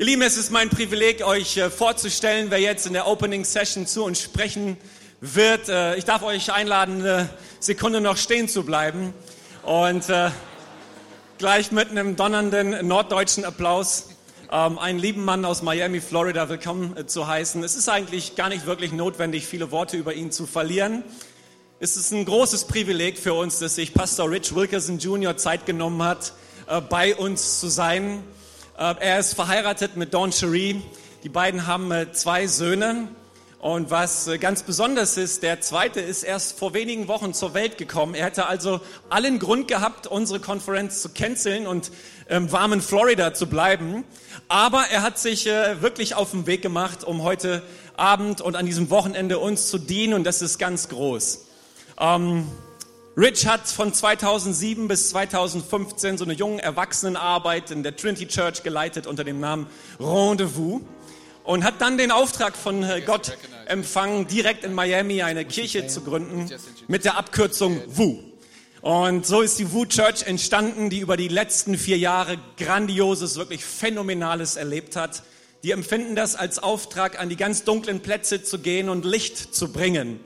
[0.00, 3.86] Ihr Lieben, es ist mein Privileg, euch äh, vorzustellen, wer jetzt in der Opening Session
[3.86, 4.78] zu uns sprechen
[5.20, 5.68] wird.
[5.68, 9.12] Äh, ich darf euch einladen, eine Sekunde noch stehen zu bleiben
[9.62, 10.30] und äh,
[11.36, 14.08] gleich mit einem donnernden norddeutschen Applaus
[14.50, 17.62] ähm, einen lieben Mann aus Miami, Florida, willkommen zu heißen.
[17.62, 21.04] Es ist eigentlich gar nicht wirklich notwendig, viele Worte über ihn zu verlieren.
[21.78, 25.36] Es ist ein großes Privileg für uns, dass sich Pastor Rich Wilkerson Jr.
[25.36, 26.32] Zeit genommen hat,
[26.88, 28.24] bei uns zu sein.
[28.80, 30.80] Äh, er ist verheiratet mit Dawn Cherie.
[31.22, 33.08] Die beiden haben äh, zwei Söhne.
[33.58, 37.76] Und was äh, ganz besonders ist, der zweite ist erst vor wenigen Wochen zur Welt
[37.76, 38.14] gekommen.
[38.14, 38.80] Er hätte also
[39.10, 41.92] allen Grund gehabt, unsere Konferenz zu canceln und
[42.30, 44.02] im warmen Florida zu bleiben.
[44.48, 47.62] Aber er hat sich wirklich auf den Weg gemacht, um heute
[47.98, 50.14] Abend und an diesem Wochenende uns zu dienen.
[50.14, 51.44] Und das ist ganz groß.
[51.98, 52.46] Ähm,
[53.16, 59.08] Rich hat von 2007 bis 2015 so eine junge Erwachsenenarbeit in der Trinity Church geleitet
[59.08, 59.66] unter dem Namen
[59.98, 60.80] Rendezvous
[61.42, 63.36] und hat dann den Auftrag von äh, Gott
[63.66, 66.48] empfangen, direkt in Miami eine Kirche zu gründen
[66.86, 68.20] mit der Abkürzung WU.
[68.80, 73.64] Und so ist die WU Church entstanden, die über die letzten vier Jahre Grandioses, wirklich
[73.64, 75.24] Phänomenales erlebt hat.
[75.64, 79.72] Die empfinden das als Auftrag, an die ganz dunklen Plätze zu gehen und Licht zu
[79.72, 80.20] bringen.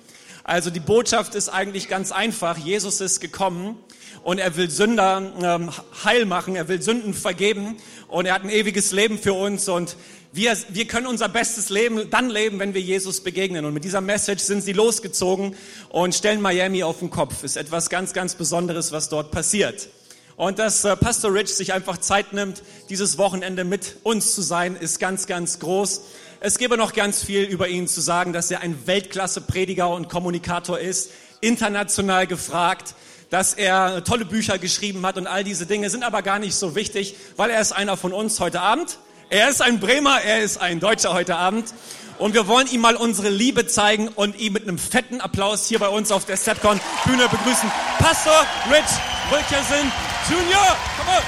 [0.45, 2.59] Also die Botschaft ist eigentlich ganz einfach.
[2.59, 3.79] Jesus ist gekommen
[4.23, 5.71] und er will Sünder ähm,
[6.05, 7.79] heil machen, er will Sünden vergeben
[8.09, 9.97] und er hat ein ewiges Leben für uns und
[10.33, 13.65] wir, wir können unser bestes Leben dann leben, wenn wir Jesus begegnen.
[13.65, 15.55] Und mit dieser Message sind sie losgezogen
[15.91, 17.45] und stellen Miami auf den Kopf.
[17.45, 19.89] Ist etwas ganz, ganz Besonderes, was dort passiert.
[20.37, 24.77] Und dass äh, Pastor Rich sich einfach Zeit nimmt, dieses Wochenende mit uns zu sein,
[24.77, 26.03] ist ganz, ganz groß.
[26.41, 30.79] Es gäbe noch ganz viel über ihn zu sagen, dass er ein Weltklasse-Prediger und Kommunikator
[30.79, 31.11] ist,
[31.41, 32.95] international gefragt,
[33.31, 36.75] dass er tolle Bücher geschrieben hat und all diese Dinge sind aber gar nicht so
[36.75, 38.99] wichtig, weil er ist einer von uns heute Abend.
[39.31, 41.73] Er ist ein Bremer, er ist ein Deutscher heute Abend.
[42.19, 45.81] Und wir wollen ihm mal unsere Liebe zeigen und ihn mit einem fetten Applaus hier
[45.81, 47.71] bei uns auf der Stepcon Bühne begrüßen.
[47.99, 48.85] Pastor Rich
[49.31, 49.91] Wilkerson
[50.27, 50.77] Jr.
[50.97, 51.23] Come on.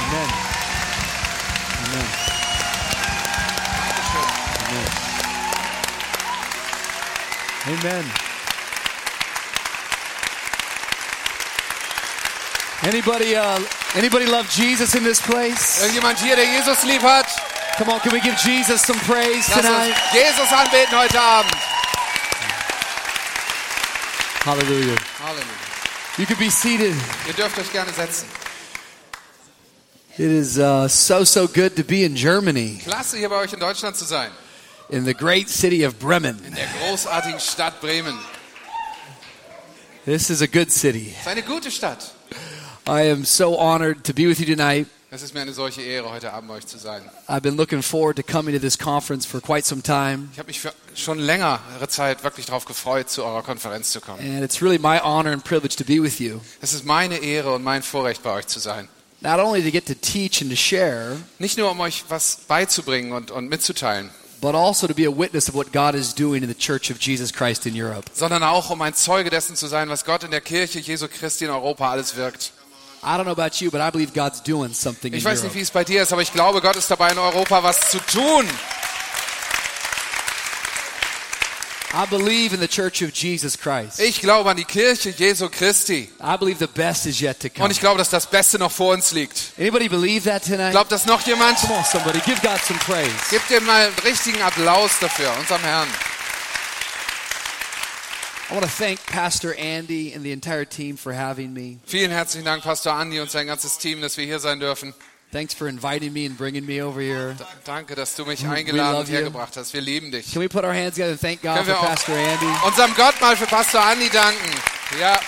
[0.00, 0.28] Amen.
[7.68, 8.04] Amen.
[12.82, 13.60] Anybody, uh,
[13.94, 15.80] anybody love Jesus in this place?
[15.82, 17.49] Irgendjemand hier, der Jesus lieb hat?
[17.80, 19.88] Come on, can we give Jesus some praise Lass tonight?
[19.88, 21.54] uns Jesus anbeten heute Abend.
[24.44, 24.98] Hallelujah.
[25.18, 26.18] Halleluja.
[26.18, 26.94] You can be seated.
[27.26, 28.28] Ihr dürft euch gerne setzen.
[30.18, 33.60] It is uh, so, so good to be in Germany, Klasse, hier bei euch in
[33.60, 34.30] Deutschland zu sein.
[34.90, 36.38] in the great city of Bremen.
[36.44, 38.18] In der großartigen Stadt Bremen.
[40.04, 41.14] This is a good city.
[41.14, 42.12] Es ist eine gute Stadt.
[42.86, 44.86] I am so honored to be with you tonight.
[45.12, 47.02] Es ist mir eine solche Ehre, heute Abend bei euch zu sein.
[47.26, 50.28] I've been looking forward to coming to this conference for quite some time.
[50.32, 54.20] Ich habe mich für schon längere Zeit wirklich darauf gefreut, zu eurer Konferenz zu kommen.
[54.20, 56.38] And it's really my honor and privilege to be with you.
[56.60, 58.88] Es ist meine Ehre und mein Vorrecht, bei euch zu sein.
[59.20, 63.10] Not only to get to teach and to share, Nicht nur, um euch was beizubringen
[63.10, 64.10] und, und mitzuteilen,
[64.40, 66.98] but also to be a witness of what God is doing in the Church of
[67.00, 68.04] Jesus Christ in Europe.
[68.14, 71.46] sondern auch, um ein Zeuge dessen zu sein, was Gott in der Kirche Jesu Christi
[71.46, 72.52] in Europa alles wirkt.
[73.02, 75.54] I don't know about you, but I believe God's doing something in Ich weiß nicht,
[75.54, 77.98] wie es bei dir ist, aber ich glaube, Gott ist dabei, in Europa was zu
[77.98, 78.46] tun.
[81.92, 83.98] I believe in the Church of Jesus Christ.
[83.98, 86.08] Ich glaube an die Kirche Jesu Christi.
[86.22, 87.64] I believe the best is yet to come.
[87.64, 89.52] Und ich glaube, dass das Beste noch vor uns liegt.
[89.58, 90.70] Anybody believe that tonight?
[90.70, 91.58] Glaubt das noch jemand?
[91.58, 93.10] Come on, somebody, give God some praise.
[93.30, 95.88] Gebt ihm mal einen richtigen Applaus dafür, unserem Herrn.
[95.88, 96.08] I want to thank Pastor Andy
[96.76, 96.88] and the
[97.48, 98.39] entire team for having me.
[101.86, 104.94] Vielen herzlichen Dank, Pastor Andi und sein ganzes Team, dass wir hier sein dürfen.
[105.32, 107.36] Thanks for inviting me and bringing me over here.
[107.64, 109.72] Danke, dass du mich eingeladen und hergebracht hast.
[109.72, 110.32] Wir lieben dich.
[110.32, 112.46] Can we put our hands together and thank God Können for Pastor Andy?
[112.66, 114.50] unserem Gott mal für Pastor Andi danken.
[115.00, 115.20] Ja,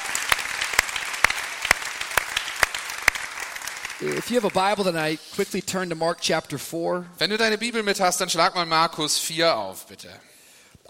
[4.00, 7.04] If you have a Bible tonight, quickly turn to Mark chapter 4.
[7.18, 10.08] wenn du deine Bibel mit hast, dann schlag mal Markus 4 auf, bitte.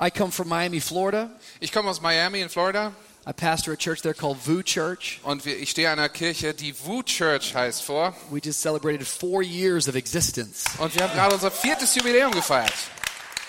[0.04, 1.30] I come from Miami, Florida.
[1.60, 2.92] Ich komme aus Miami in Florida
[3.24, 5.20] I pastor a church there called VU Church.
[5.22, 8.16] und wir, ich stehe einer Kirche, die Wu Church heißt vor.
[8.30, 10.64] We just celebrated four years of existence.
[10.78, 12.72] Und wir haben gerade unser viertes Jubiläum gefeiert.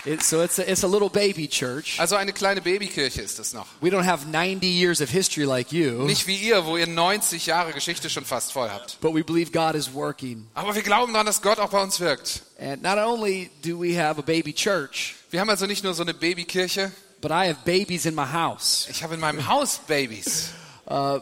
[0.06, 1.98] It, so it's a, it's a little baby church.
[1.98, 3.66] Also eine kleine Babykirche ist es noch.
[3.80, 7.46] We don't have 90 years of history like you, Nicht wie ihr, wo ihr 90
[7.46, 8.98] Jahre Geschichte schon fast voll habt.
[9.00, 10.46] but we believe God is working.
[10.54, 12.42] Aber wir glauben daran, dass Gott auch bei uns wirkt.
[12.60, 16.02] And not only do we have a baby church, Wir haben also nicht nur so
[16.02, 16.92] eine Babykirche,
[17.22, 18.86] but I have babies in my house.
[18.90, 20.50] ich habe in meinem Haus Babys.
[20.86, 21.20] Uh,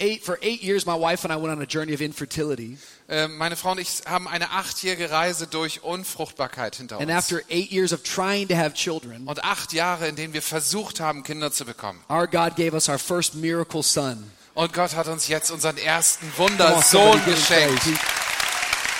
[0.00, 2.78] eight for eight years, my wife and I went on a journey of infertility.
[3.08, 7.18] Äh, meine Frau und ich haben eine achtjährige Reise durch Unfruchtbarkeit hinter And uns.
[7.18, 11.00] after eight years of trying to have children, Und acht Jahre, in denen wir versucht
[11.00, 12.00] haben, Kinder zu bekommen.
[12.08, 14.30] our God gave us our first miracle son.
[14.54, 17.82] Und Gott hat uns jetzt unseren ersten Wundersohn geschenkt.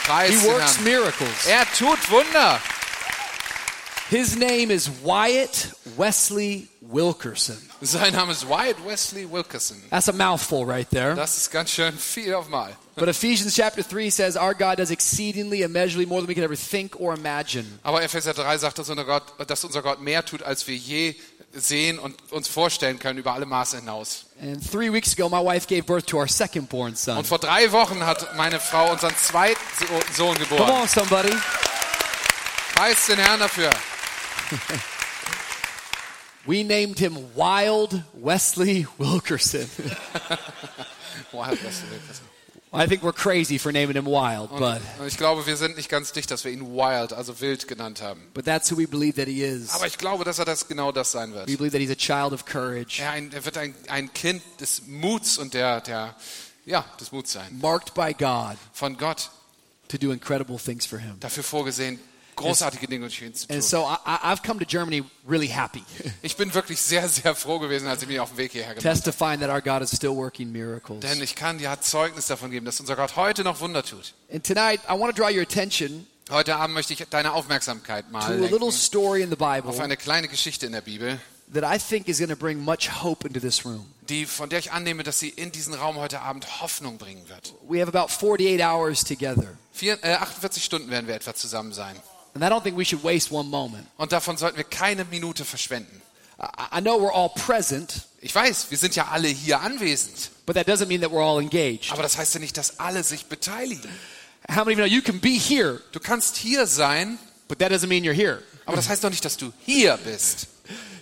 [0.06, 1.46] Preis He, works miracles.
[1.46, 2.60] Er tut Wunder.
[4.12, 7.56] His name is Wyatt Wesley Wilkerson.
[7.80, 9.78] Sein Name ist Wyatt Wesley Wilkerson.
[9.88, 11.14] That's a mouthful right there.
[11.14, 12.76] Das ist ganz schön viel auf mal.
[12.94, 16.54] But Ephesians chapter 3 says, Our God does exceedingly, immeasurably more than we could ever
[16.58, 17.64] think or imagine.
[17.82, 21.14] Aber Epheser 3 sagt, dass unser, Gott, dass unser Gott mehr tut, als wir je
[21.54, 24.26] sehen und uns vorstellen können, über alle Maße hinaus.
[24.42, 27.16] And three weeks ago, my wife gave birth to our second born son.
[27.16, 30.70] Und vor drei Wochen hat meine Frau unseren zweiten So- Sohn Come geboren.
[30.82, 31.32] on, somebody.
[32.74, 33.70] Preis den Herrn dafür.
[36.44, 39.68] We named him Wild Wesley Wilkerson.
[41.32, 42.26] Wild Wesley Wilkerson.
[42.74, 45.76] I think we're crazy for naming him Wild, Und but, und ich glaube, wir sind
[45.76, 48.22] nicht ganz dicht, dass wir ihn Wild, also wild genannt haben.
[48.32, 49.70] but that's who we believe that he is.
[49.74, 51.46] Aber ich glaube, dass er das genau das sein wird.
[51.48, 54.42] We believe that he's a child of courage, Er, ein, er wird ein, ein Kind
[54.58, 56.16] des Muts und der, der,
[56.64, 57.56] ja, des Muts sein.
[57.60, 59.28] marked by God Von Gott
[59.88, 61.20] to do incredible things for him.
[61.20, 62.00] dafür vorgesehen,
[62.36, 63.56] großartige Dinge durch ihn zu tun.
[63.56, 65.82] And so I, I've come to Germany really happy,
[66.22, 68.84] Ich bin wirklich sehr, sehr froh gewesen, als ich mich auf dem Weg hierher gemacht
[68.86, 68.94] habe.
[68.94, 71.00] testifying that our God is still working miracles.
[71.00, 74.14] Denn ich kann dir Zeugnis davon geben, dass unser Gott heute noch Wunder tut.
[74.32, 78.22] And tonight, I want to draw your attention Heute Abend möchte ich deine Aufmerksamkeit mal
[78.38, 81.20] the auf Bible eine kleine Geschichte in der Bibel,
[84.08, 87.54] die, von der ich annehme, dass sie in diesen Raum heute Abend Hoffnung bringen wird.
[87.68, 91.96] We have about 48 hours together, Vier, äh, 48 Stunden werden wir etwa zusammen sein.
[92.34, 93.86] And I don't think we should waste one moment.
[93.96, 96.00] Und davon sollten wir keine Minute verschwenden.
[96.40, 100.30] I, I know we're all present, Ich weiß, wir sind ja alle hier anwesend.
[100.46, 101.92] but that doesn't mean that we're all engaged.
[101.92, 103.90] Aber das heißt ja nicht, dass alle sich beteiligen.
[104.48, 107.18] How many of you know you can be here, Du kannst hier sein,
[107.48, 108.42] but that doesn't mean you're here?
[108.64, 110.46] aber das heißt doch nicht, dass du hier bist.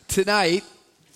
[0.08, 0.62] Tonight,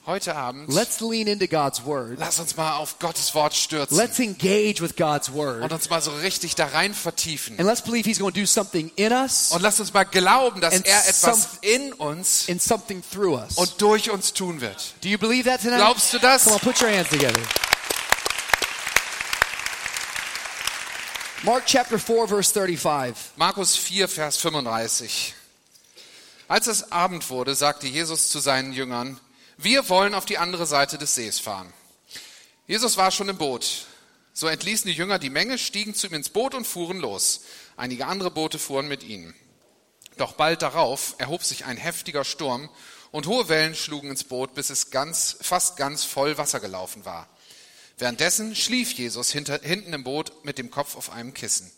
[0.07, 2.19] Heute Abend, let's lean into God's word.
[2.19, 5.63] lass uns mal auf Gottes Wort stürzen Let's engage with God's word.
[5.63, 7.59] und uns mal so richtig da rein vertiefen.
[7.59, 10.61] And let's believe He's going to do something in us Und lass uns mal glauben,
[10.61, 13.57] dass er etwas in uns and something through us.
[13.57, 14.93] und durch uns tun wird.
[15.03, 15.79] Do you believe that tonight?
[15.79, 16.45] Glaubst du das?
[16.45, 17.41] Come on, put your hands together.
[21.45, 23.17] Mark chapter 4, verse 35.
[23.37, 25.35] Markus 4, Vers 35.
[26.49, 29.19] Als es Abend wurde, sagte Jesus zu seinen Jüngern,
[29.57, 31.73] wir wollen auf die andere Seite des Sees fahren.
[32.67, 33.87] Jesus war schon im Boot.
[34.33, 37.43] So entließen die Jünger die Menge, stiegen zu ihm ins Boot und fuhren los.
[37.77, 39.35] Einige andere Boote fuhren mit ihnen.
[40.17, 42.69] Doch bald darauf erhob sich ein heftiger Sturm
[43.11, 47.29] und hohe Wellen schlugen ins Boot, bis es ganz, fast ganz voll Wasser gelaufen war.
[47.97, 51.71] Währenddessen schlief Jesus hinter, hinten im Boot mit dem Kopf auf einem Kissen.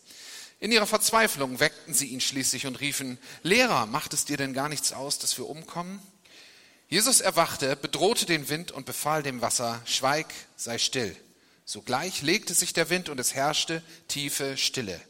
[0.60, 4.70] In ihrer Verzweiflung weckten sie ihn schließlich und riefen, Lehrer, macht es dir denn gar
[4.70, 6.00] nichts aus, dass wir umkommen?
[6.88, 11.16] Jesus erwachte, bedrohte den Wind und befahl dem Wasser, Schweig, sei still.
[11.64, 15.00] Sogleich legte sich der Wind und es herrschte tiefe Stille.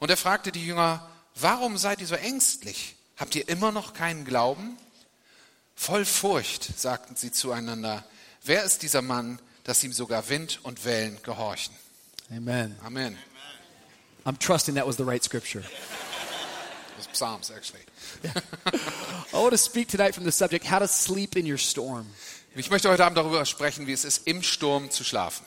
[0.00, 2.96] Und er fragte die Jünger, warum seid ihr so ängstlich?
[3.16, 4.76] Habt ihr immer noch keinen Glauben?
[5.76, 8.04] Voll Furcht sagten sie zueinander,
[8.42, 11.74] wer ist dieser Mann, dass ihm sogar Wind und Wellen gehorchen?
[12.30, 12.76] Amen.
[12.82, 13.16] Amen.
[14.24, 15.62] I'm trusting that was the right scripture.
[16.96, 17.82] Das Psalms, actually.
[19.32, 22.06] I want to speak tonight from the subject how to sleep in your storm.
[22.56, 25.44] Ich möchte heute Abend darüber sprechen, wie es ist, im Sturm zu schlafen.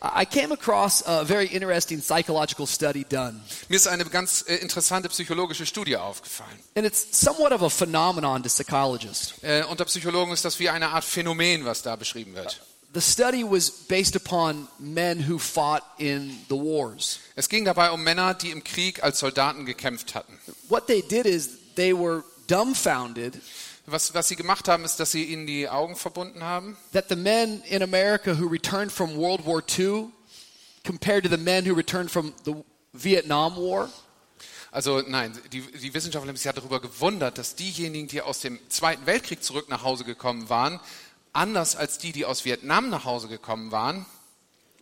[0.00, 5.08] I came across a very interesting psychological study done, Mir ist eine ganz äh, interessante
[5.08, 6.56] psychologische Studie aufgefallen.
[6.76, 9.34] and it's somewhat of a phenomenon to psychologists.
[9.42, 12.60] Äh, unter Psychologen ist das wie eine Art Phänomen, was da beschrieben wird.
[12.94, 17.20] The study was based upon men who fought in the wars.
[17.36, 20.38] Es ging dabei um Männer, die im Krieg als Soldaten gekämpft hatten.
[20.68, 23.40] What they did is they were dumbfounded
[23.90, 27.16] Was, was sie gemacht haben, ist, dass sie ihnen die Augen verbunden haben that the
[27.16, 30.10] men in America who returned from World War II
[30.84, 32.54] compared to the men who returned from the
[32.92, 33.88] Vietnam War.
[34.70, 38.58] Also nein, die, die Wissenschaftler haben sich ja darüber gewundert, dass diejenigen, die aus dem
[38.68, 40.80] Zweiten Weltkrieg zurück nach Hause gekommen waren,
[41.38, 44.04] anders als die, die aus Vietnam nach Hause gekommen waren,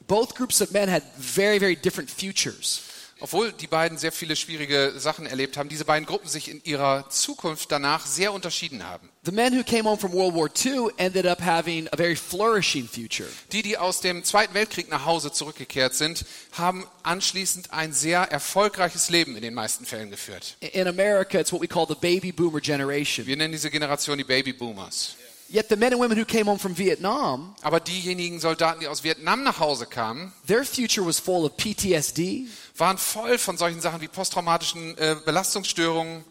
[0.08, 2.82] Both groups of men had very, very different futures.
[3.18, 7.08] obwohl die beiden sehr viele schwierige Sachen erlebt haben, diese beiden Gruppen sich in ihrer
[7.08, 9.08] Zukunft danach sehr unterschieden haben.
[9.24, 12.86] The men who came home from World War II ended up having a very flourishing
[12.86, 13.28] future.
[13.52, 19.08] Die, die aus dem Zweiten Weltkrieg nach Hause zurückgekehrt sind, haben anschließend ein sehr erfolgreiches
[19.10, 20.56] Leben in den meisten Fällen geführt.
[20.60, 23.26] In America, it's what we call the baby boomer generation.
[23.26, 25.16] Wir nennen diese Generation die Baby Boomers.
[25.48, 29.04] Yet the men and women who came home from Vietnam, Aber diejenigen Soldaten, die aus
[29.04, 34.00] Vietnam nach Hause kamen, their future was full of PTSD, waren voll von solchen Sachen
[34.00, 36.24] wie posttraumatischen äh, Belastungsstörungen.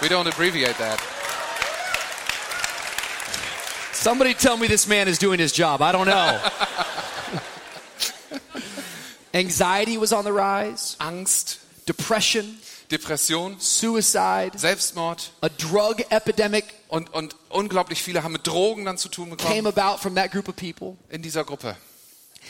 [0.00, 1.00] We don't abbreviate that.
[3.92, 5.80] Somebody tell me this man is doing his job.
[5.80, 6.38] I don't know.
[9.34, 12.58] Anxiety was on the rise, Angst, depression,
[12.90, 19.08] Depression, suicide, Selbstmord a drug epidemic und, und unglaublich viele haben mit Drogen dann zu
[19.08, 20.96] tun came bekommen about from that group of people.
[21.10, 21.76] in dieser Gruppe.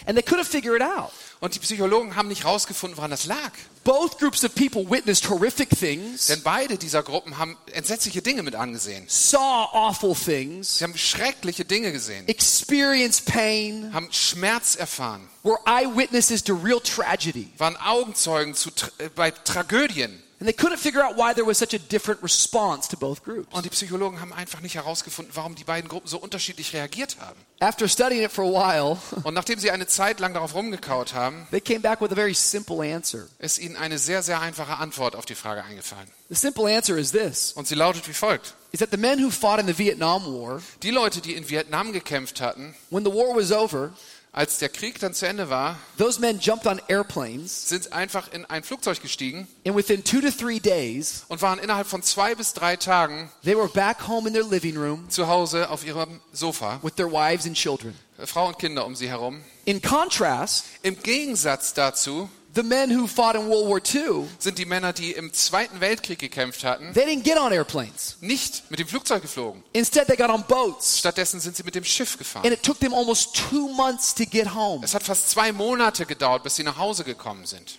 [0.07, 1.12] And they couldn't figure it out.
[1.38, 3.53] Und die Psychologen haben nicht rausgefunden, woran das lag.
[3.85, 8.57] Both groups of people witnessed horrific things, Denn beide dieser Gruppen haben entsetzliche Dinge mit
[8.57, 9.05] angesehen.
[9.07, 16.43] saw awful things, Sie haben schreckliche Dinge gesehen, experienced pain, haben Schmerz erfahren, were eyewitnesses
[16.43, 17.53] to real tragedy.
[17.59, 20.24] waren Augenzeugen zu, äh, bei Tragödien.
[20.41, 23.47] And they couldn't figure out why there was such a different response to both groups.
[23.55, 27.38] Und die Psychologen haben einfach nicht herausgefunden, warum die beiden Gruppen so unterschiedlich reagiert haben.
[27.61, 31.47] After studying it for a while, Und nachdem sie eine Zeit lang darauf rumgekaut haben,
[31.50, 33.29] they came back with a very simple answer.
[33.38, 36.11] ist ihnen eine sehr, sehr einfache Antwort auf die Frage eingefallen.
[36.29, 38.55] The simple answer is this Und sie lautet wie folgt.
[38.73, 41.93] is that the men who fought in the Vietnam War, Die Leute, die in Vietnam
[41.93, 43.93] gekämpft hatten, when the war was over,
[44.35, 48.45] als der Krieg dann zu Ende war, those men jumped on airplanes sind einfach in
[48.45, 52.53] ein Flugzeug gestiegen and within 2 to 3 days, und waren innerhalb von zwei bis
[52.53, 56.81] drei Tagen they were back home in their living room zu Hause auf ihrem Sofa,
[56.83, 57.95] with their wives and children.
[58.19, 59.43] Frau und Kinder um sie herum.
[59.64, 64.65] In contrast, Im Gegensatz dazu the men who fought in World War II, sind die
[64.65, 68.17] Männer, die im Zweiten Weltkrieg gekämpft hatten, they didn't get on airplanes.
[68.21, 69.63] nicht mit dem Flugzeug geflogen.
[69.73, 70.99] Instead, they got on boats.
[70.99, 72.53] Stattdessen sind sie mit dem Schiff And gefahren.
[72.53, 74.85] it took them almost two months to get home.
[74.85, 77.79] Es hat fast zwei Monate gedauert, bis sie nach Hause gekommen sind.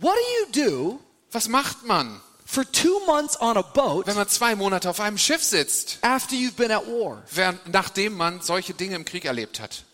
[0.00, 1.00] What do you do
[1.32, 5.18] Was macht man, for two months on a boat wenn man zwei Monate auf einem
[5.18, 7.22] Schiff sitzt, after you've been at war?
[7.32, 9.84] während, nachdem man solche Dinge im Krieg erlebt hat?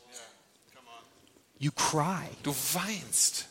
[1.59, 2.27] You cry.
[2.43, 3.47] Du weinst.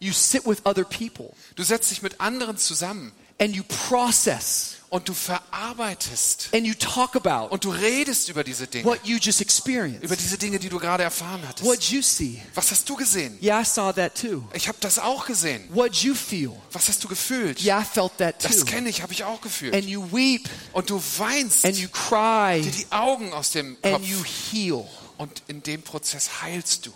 [0.00, 5.08] You sit with other people Du setzt dich mit anderen zusammen and you process und
[5.08, 9.40] du verarbeitest and you talk about und du redest über diese Dinge, what you just
[9.40, 10.20] über experienced.
[10.20, 11.90] diese Dinge, die du gerade erfahren hattest.
[11.92, 12.40] you see?
[12.54, 13.38] Was hast du gesehen?
[13.42, 14.42] Yeah, I saw that too.
[14.54, 15.68] Ich habe das auch gesehen.
[15.72, 16.52] What'd you feel?
[16.72, 17.62] Was hast du gefühlt?
[17.62, 18.64] Yeah, I felt that Das too.
[18.64, 19.74] kenne ich, habe ich auch gefühlt.
[19.74, 23.94] And you weep Und du weinst and you cry dir die Augen aus dem and
[23.96, 24.84] Kopf you heal.
[25.18, 26.92] und in dem Prozess heilst du.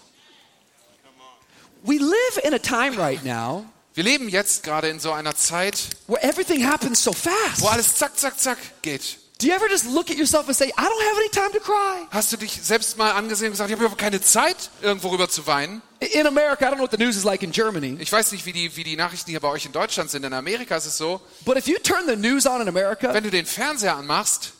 [1.85, 5.79] We live in a time right now Wir leben jetzt gerade in so einer Zeit,
[6.07, 7.67] where everything happens so wo fast.
[7.67, 9.19] alles zack, zack, zack geht.
[9.39, 11.59] Do you ever just look at yourself and say, I don't have any time to
[11.59, 12.07] cry?
[12.11, 15.29] Hast du dich selbst mal angesehen und gesagt, ich habe überhaupt keine Zeit, irgendwo rüber
[15.29, 15.83] zu weinen?
[15.99, 18.47] In America, I don't know what the news is like in Germany, Ich weiß nicht,
[18.47, 20.25] wie die, wie die Nachrichten hier bei euch in Deutschland sind.
[20.25, 23.25] In Amerika ist es so, but if you turn the news on in America, wenn
[23.25, 24.53] du den Fernseher anmachst,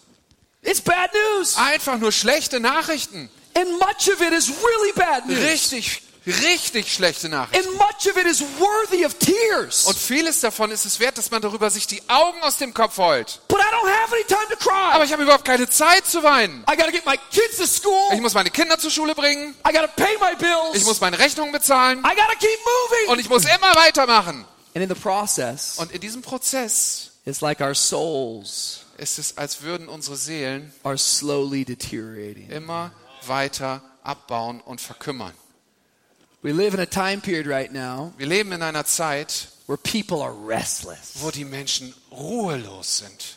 [0.63, 1.57] it's bad news.
[1.57, 3.31] einfach nur schlechte Nachrichten.
[3.55, 5.39] And much of it is really bad news.
[5.39, 7.67] Richtig, richtig schlechte Nachrichten.
[7.69, 9.87] And much of it is worthy of tears.
[9.87, 12.99] Und vieles davon ist es wert, dass man darüber sich die Augen aus dem Kopf
[12.99, 13.41] heult.
[13.49, 16.65] But I don't have any time to Aber ich habe überhaupt keine Zeit zu weinen.
[16.71, 18.13] I gotta get my kids to school.
[18.15, 19.55] Ich muss meine Kinder zur Schule bringen.
[19.69, 20.37] I gotta pay my
[20.75, 21.99] Ich muss meine Rechnungen bezahlen.
[22.01, 23.09] I gotta keep moving.
[23.09, 24.45] Und ich muss immer weitermachen.
[24.75, 29.63] And in the process, Und in diesem Prozess it's like our souls ist es, als
[29.63, 32.49] würden unsere Seelen are slowly deteriorating.
[32.51, 32.93] immer
[33.27, 35.33] weiter abbauen und verkümmern.
[36.43, 40.23] We live in a time period right now Wir leben in einer Zeit, where people
[40.23, 41.13] are restless.
[41.23, 43.37] wo die Menschen ruhelos sind.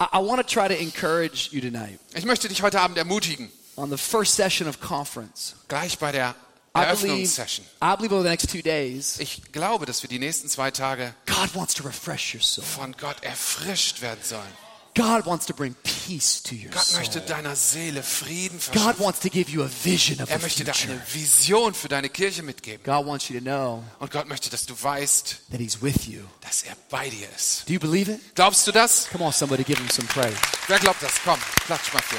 [0.00, 3.50] I, I want to try to encourage you tonight Ich möchte dich heute Abend ermutigen,
[3.76, 5.54] on the first session of conference.
[5.66, 6.34] gleich bei der
[6.74, 7.66] Eröffnungssession.
[7.82, 11.12] I believe over the next two days, Ich glaube, dass wir die nächsten zwei Tage
[11.26, 12.64] God wants to refresh your soul.
[12.64, 14.67] von Gott erfrischt werden sollen.
[14.98, 16.98] God wants to bring peace to your Gott soul.
[16.98, 20.74] möchte deiner Seele Frieden God wants to give you a vision of Er möchte dir
[20.74, 22.82] eine Vision für deine Kirche mitgeben.
[22.84, 26.22] God wants you to know Und Gott möchte, dass du weißt, that He's with you.
[26.40, 27.68] dass er bei dir ist.
[27.68, 28.34] Do you believe it?
[28.34, 29.08] Glaubst du das?
[29.10, 30.36] Come on, somebody give Him some praise.
[30.66, 31.12] Wer glaubt das?
[31.24, 32.16] Komm, klatsch mal für.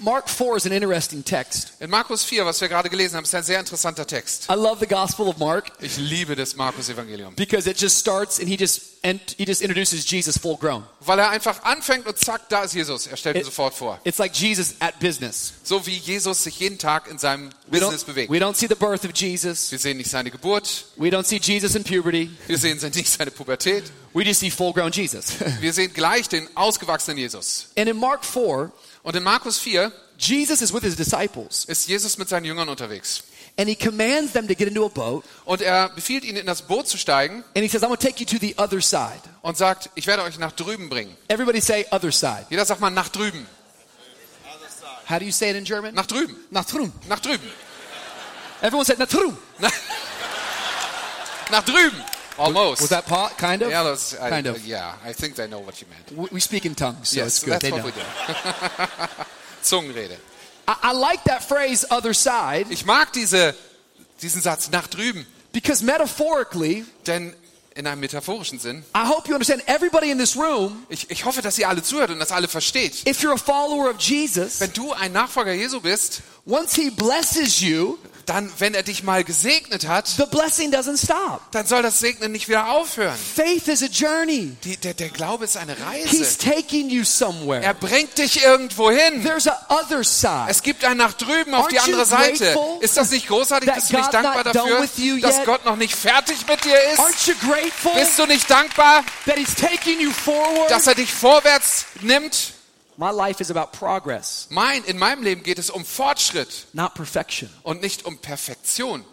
[0.00, 1.72] Mark 4 is an interesting text.
[1.80, 4.46] In Markus 4, was wir gerade gelesen haben, ist ein sehr interessanter Text.
[4.50, 7.34] I love the Gospel of Mark Ich liebe das Markus-Evangelium.
[7.34, 10.84] because it just starts and he just and he just introduces Jesus full grown.
[11.00, 13.06] Weil er einfach anfängt und zack, da ist Jesus.
[13.06, 14.00] Er stellt ihn sofort vor.
[14.04, 15.52] It's like Jesus at business.
[15.62, 18.30] So wie Jesus sich jeden Tag in seinem We Business bewegt.
[18.30, 19.70] we don't see the birth of Jesus.
[19.70, 22.30] Wir sehen nicht seine Geburt, We don't see Jesus in puberty.
[22.46, 23.84] wir sehen nicht seine Pubertät.
[24.14, 25.26] We just see full grown Jesus.
[25.60, 27.68] Wir sehen gleich den ausgewachsenen Jesus.
[27.76, 32.18] and in Mark 4, Und in Markus 4 Jesus is with his disciples ist Jesus
[32.18, 33.22] mit seinen Jüngern unterwegs.
[33.56, 35.24] and he commands them to get into a boat.
[35.44, 38.06] Und er befiehlt ihnen, in das Boot zu steigen And he says, I'm going to
[38.06, 39.20] take you to the other side.
[39.42, 41.16] und sagt, ich werde euch nach drüben bringen.
[41.28, 42.46] Everybody say other side.
[42.50, 43.46] Jeder sagt mal nach drüben.
[45.08, 45.94] How do you say it in German?
[45.94, 46.36] Nach drüben.
[46.50, 46.92] Nach drüben.
[47.08, 47.48] Nach drüben.
[48.60, 49.36] Everyone said nach drüben.
[51.50, 51.96] Nach drüben.
[52.38, 52.80] Almost.
[52.80, 53.36] Was that part?
[53.36, 53.70] Kind of?
[53.70, 54.64] Yeah, that's, I, kind of.
[54.66, 56.12] yeah, I think they know what you meant.
[56.16, 57.52] We- We speak in tongues, so yes, it's good.
[57.54, 57.86] that's They what know.
[57.86, 59.24] we do.
[59.62, 60.16] Zungenrede.
[60.68, 63.54] I, I like that phrase, other side, Ich mag diese,
[64.22, 67.34] diesen Satz nach drüben, because metaphorically, denn
[67.74, 71.42] in einem metaphorischen Sinn, I hope you understand everybody in this room, ich, ich hoffe,
[71.42, 73.06] dass ihr alle zuhört und dass alle versteht.
[73.08, 77.60] if you're a follower of Jesus, Wenn du ein Nachfolger Jesu bist, once he blesses
[77.60, 77.96] you,
[78.28, 81.40] dann, wenn er dich mal gesegnet hat, the blessing doesn't stop.
[81.52, 83.16] dann soll das Segnen nicht wieder aufhören.
[83.16, 84.56] Faith is a journey.
[84.64, 86.38] Die, der, der Glaube ist eine He's Reise.
[86.38, 87.62] taking you somewhere.
[87.62, 89.22] Er bringt dich irgendwo hin.
[89.22, 90.46] There's a other side.
[90.48, 92.58] Es gibt ein nach drüben auf die Aren't andere Seite.
[92.80, 93.72] Ist das nicht großartig?
[93.72, 94.86] Bist du nicht dankbar dafür,
[95.20, 95.44] dass?
[95.44, 97.00] Gott noch nicht fertig mit dir ist?
[97.00, 100.70] Aren't you grateful Bist du nicht dankbar, that he's taking you forward?
[100.70, 102.57] dass er dich vorwärts nimmt?
[102.98, 107.48] My life is about progress, Mein, in meinem Leben geht es um Fortschritt not perfection.
[107.62, 109.04] und nicht um Perfektion.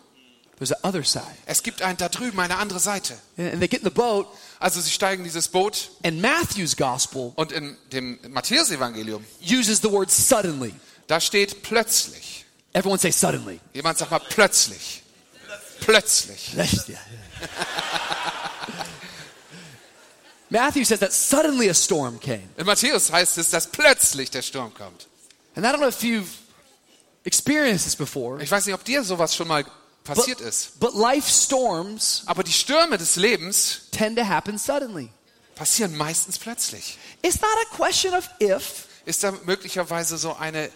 [0.58, 1.24] There's a other side.
[1.46, 3.14] Es gibt ein da drüben, eine andere Seite.
[3.38, 4.28] And they get in the boat,
[4.58, 9.92] Also sie steigen in dieses Boot and Matthew's gospel und in dem Matthäus-Evangelium, uses the
[9.92, 10.74] word suddenly.
[11.08, 12.46] da steht plötzlich.
[12.74, 13.60] Everyone say suddenly.
[13.74, 15.04] Jemand sagt mal plötzlich.
[15.82, 16.56] Plötzlich.
[20.56, 22.48] Matthew says that suddenly a storm came.
[22.58, 25.08] In Matthäus heißt es, dass plötzlich der Sturm kommt.
[25.56, 26.28] And I don't know if you've
[27.26, 30.80] experienced this before, Ich weiß nicht, ob dir sowas schon mal but, passiert ist.
[30.80, 35.10] but life storms Aber die Stürme des Lebens tend to happen suddenly.
[35.56, 36.98] passieren meistens plötzlich.
[37.22, 40.70] It's not a question of if, Ist da möglicherweise so eine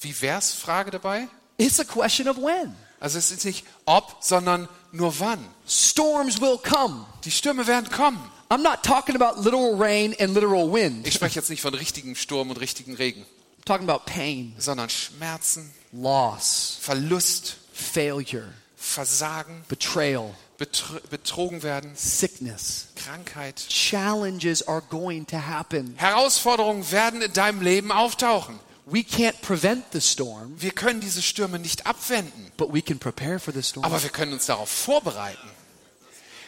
[0.00, 1.28] Wie wär's Frage dabei?
[1.58, 2.74] it's a question of when.
[3.00, 5.44] Also es ist nicht ob, sondern nur wann.
[5.66, 7.04] Storms will come.
[7.24, 8.18] Die Stürme werden kommen.
[8.50, 11.06] I'm not talking about literal rain and literal wind.
[11.06, 13.26] Ich spreche jetzt nicht von richtigem Sturm und richtigen Regen,
[13.60, 22.88] I'm talking about pain, sondern Schmerzen, loss, Verlust, failure, Versagen, betrayal, betr betrogen werden, sickness.
[22.96, 23.56] Krankheit.
[23.68, 25.94] Challenges are going to happen.
[25.96, 28.58] Herausforderungen werden in deinem Leben auftauchen.
[28.86, 33.38] We can't prevent the storm, Wir können diese Stürme nicht abwenden, but we can prepare
[33.38, 33.84] for the storm.
[33.84, 35.46] aber wir können uns darauf vorbereiten.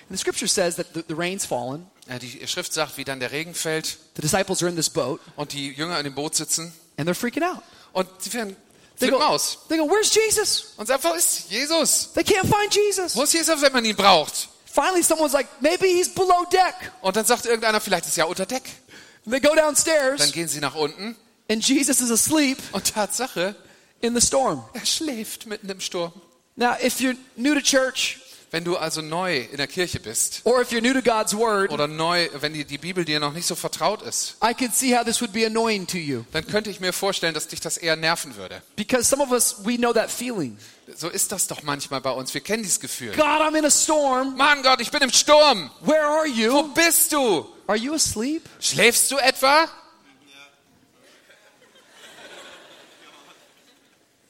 [0.09, 1.87] And the scripture says that the, the rain's fallen.
[2.11, 5.21] Ja, Die Schrift sagt, wie dann der Regen fällt The disciples are in this boat
[5.37, 7.63] und die Jünger in dem Boot sitzen and they're freaking out.
[7.93, 8.57] und sie werden
[8.99, 10.75] They go, aus they go, Where's Jesus?
[10.77, 12.11] und sagen, wo ist Jesus?
[12.13, 13.17] They can't find Jesus.
[13.17, 14.49] Wo ist Jesus, wenn man ihn braucht?
[14.67, 16.93] Finally, someone's like, Maybe he's below deck.
[17.01, 18.65] Und dann sagt irgendeiner, vielleicht ist er unter Deck.
[19.25, 21.17] And they go Dann downstairs gehen sie nach unten
[21.49, 23.55] and Jesus is asleep und Tatsache,
[24.01, 24.63] in the storm.
[24.75, 26.13] er schläft mitten im Sturm.
[26.57, 28.19] Now, if you're new to church
[28.53, 31.71] Wenn du also neu in der Kirche bist or if you're new to God's word,
[31.71, 34.97] oder neu, wenn die, die Bibel dir noch nicht so vertraut ist, I could see
[34.97, 36.25] how this would be annoying to you.
[36.33, 38.61] dann könnte ich mir vorstellen, dass dich das eher nerven würde.
[38.75, 40.59] Because some of us, we know that feeling.
[40.97, 42.35] So ist das doch manchmal bei uns.
[42.35, 43.13] Wir kennen dieses Gefühl.
[43.13, 44.37] God, I'm in a storm.
[44.37, 45.71] Mann Gott, ich bin im Sturm.
[45.83, 46.75] Where are Wo you?
[46.75, 47.47] bist du?
[47.69, 48.43] Are you asleep?
[48.59, 49.69] Schläfst du etwa?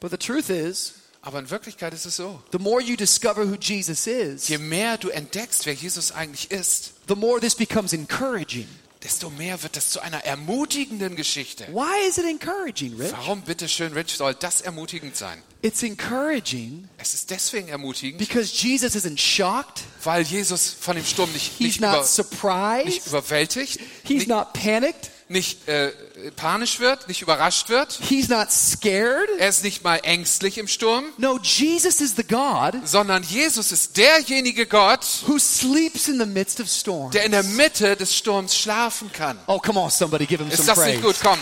[0.00, 2.40] But the truth is, Aber in Wirklichkeit ist es so.
[2.52, 6.92] the more you discover who Jesus is, Je mehr du entdeckst, wer Jesus eigentlich ist,
[7.08, 8.66] the more this becomes encouraging.
[9.02, 11.66] desto mehr wird das zu einer ermutigenden Geschichte.
[11.72, 13.12] Why is it encouraging, Rich?
[13.12, 15.42] Warum, bitteschön, Rich, soll das ermutigend sein?
[15.62, 19.82] It's encouraging Es ist deswegen ermutigend, because Jesus isn't shocked.
[20.04, 23.06] weil Jesus von dem Sturm nicht, He's nicht, not über, nicht surprised.
[23.06, 25.10] überwältigt, He's nicht, not panicked.
[25.28, 25.92] nicht äh,
[26.36, 27.98] panisch wird, nicht überrascht wird.
[28.02, 29.28] He's not scared.
[29.38, 33.96] Er ist nicht mal ängstlich im Sturm, No, Jesus is the God sondern Jesus ist
[33.96, 37.12] derjenige Gott, who sleeps in the midst of storms.
[37.12, 39.38] der in der Mitte des Sturms schlafen kann.
[39.46, 40.90] Oh, come on, somebody, give him Ist some das praise.
[40.96, 41.16] nicht gut?
[41.22, 41.38] Komm.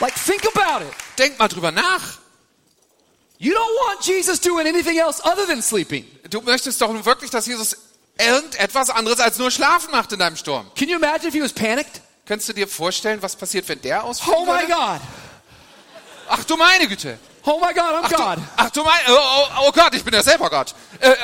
[0.00, 0.92] Like, think about it.
[1.18, 2.18] Denk mal drüber nach.
[3.38, 6.04] You don't want Jesus doing anything else other than sleeping.
[6.30, 7.76] Du möchtest doch nun wirklich, dass Jesus
[8.22, 10.70] irgendetwas anderes als nur schlafen macht in deinem Sturm.
[10.76, 12.00] Can you imagine if he was panicked?
[12.26, 14.36] Könntest du dir vorstellen, was passiert, wenn der ausfällt?
[14.36, 15.00] Oh my God.
[16.28, 17.18] Ach du meine Güte.
[17.44, 18.38] Oh my God, I'm Ach du, God.
[18.56, 20.74] ach du mein, oh, oh, oh Gott, ich bin ja selber Gott.
[21.00, 21.16] Äh, äh,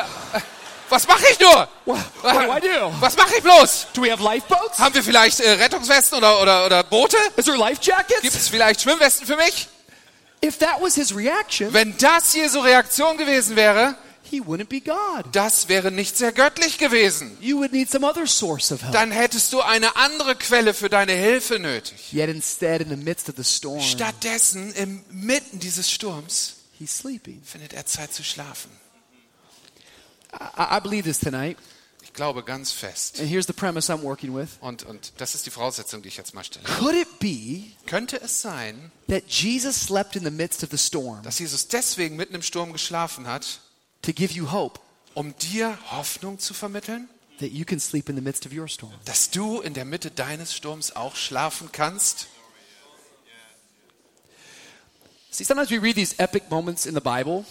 [0.88, 1.68] was mache ich nur?
[1.84, 2.92] What, what do I do?
[2.98, 3.86] Was mache ich bloß?
[3.92, 4.78] Do we have lifeboats?
[4.78, 7.16] Haben wir vielleicht äh, Rettungswesten oder, oder, oder Boote?
[7.36, 8.22] Is there life jackets?
[8.22, 9.68] Gibt es vielleicht Schwimmwesten für mich?
[10.44, 13.94] If that was his reaction, Wenn das Jesu Reaktion gewesen wäre,
[14.30, 15.26] he wouldn't be God.
[15.32, 17.36] das wäre nicht sehr göttlich gewesen.
[17.40, 18.92] You would need some other source of help.
[18.92, 22.12] Dann hättest du eine andere Quelle für deine Hilfe nötig.
[22.12, 27.42] Yet instead, in the midst of the storm, Stattdessen, inmitten dieses Sturms, he's sleeping.
[27.44, 28.70] findet er Zeit zu schlafen.
[30.32, 31.56] I, I believe this tonight.
[32.02, 33.20] Ich glaube ganz fest.
[33.20, 34.48] And here's the premise I'm working with.
[34.60, 36.64] Und, und das ist die Voraussetzung, die ich jetzt mal stelle.
[36.64, 41.22] Could it be Könnte es sein, that Jesus slept in the midst of the storm
[41.22, 43.60] dass Jesus deswegen mitten im Sturm geschlafen hat,
[44.02, 44.80] to give you hope
[45.14, 47.08] um dir Hoffnung zu vermitteln?
[47.40, 48.92] that you can sleep in the midst of your storm?
[49.04, 52.26] Dass du in der Mitte deines Sturms auch schlafen kannst?
[55.30, 57.44] See, sometimes we read these epic moments in the Bible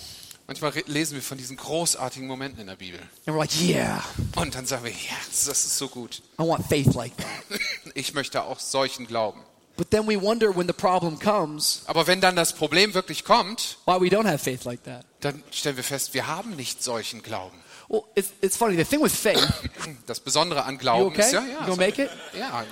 [0.47, 3.01] Manchmal lesen wir von diesen großartigen Momenten in der Bibel.
[3.25, 4.01] and we're like, yeah,
[4.37, 6.21] Und dann sagen wir, ja, das ist so gut.
[6.39, 7.59] I want faith like that.
[7.95, 9.41] Ich möchte auch solchen glauben.
[9.77, 13.77] But then we wonder when the problem comes Aber wenn dann das Problem wirklich kommt,
[13.85, 15.05] why we don't have faith like that.
[15.21, 17.57] dann stellen wir fest, wir haben nicht solchen Glauben.
[17.89, 18.75] Well, it's, it's funny.
[18.75, 19.47] The thing with faith,
[20.07, 21.21] Das Besondere an you Glauben okay?
[21.21, 22.09] ist ja, you ja, gonna make it?
[22.37, 22.65] ja,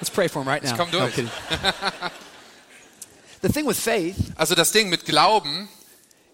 [0.00, 0.76] Let's pray for him right now.
[0.76, 1.14] komm No, I'm durch.
[1.14, 1.30] kidding.
[3.42, 5.68] the thing with faith also das Ding mit Glauben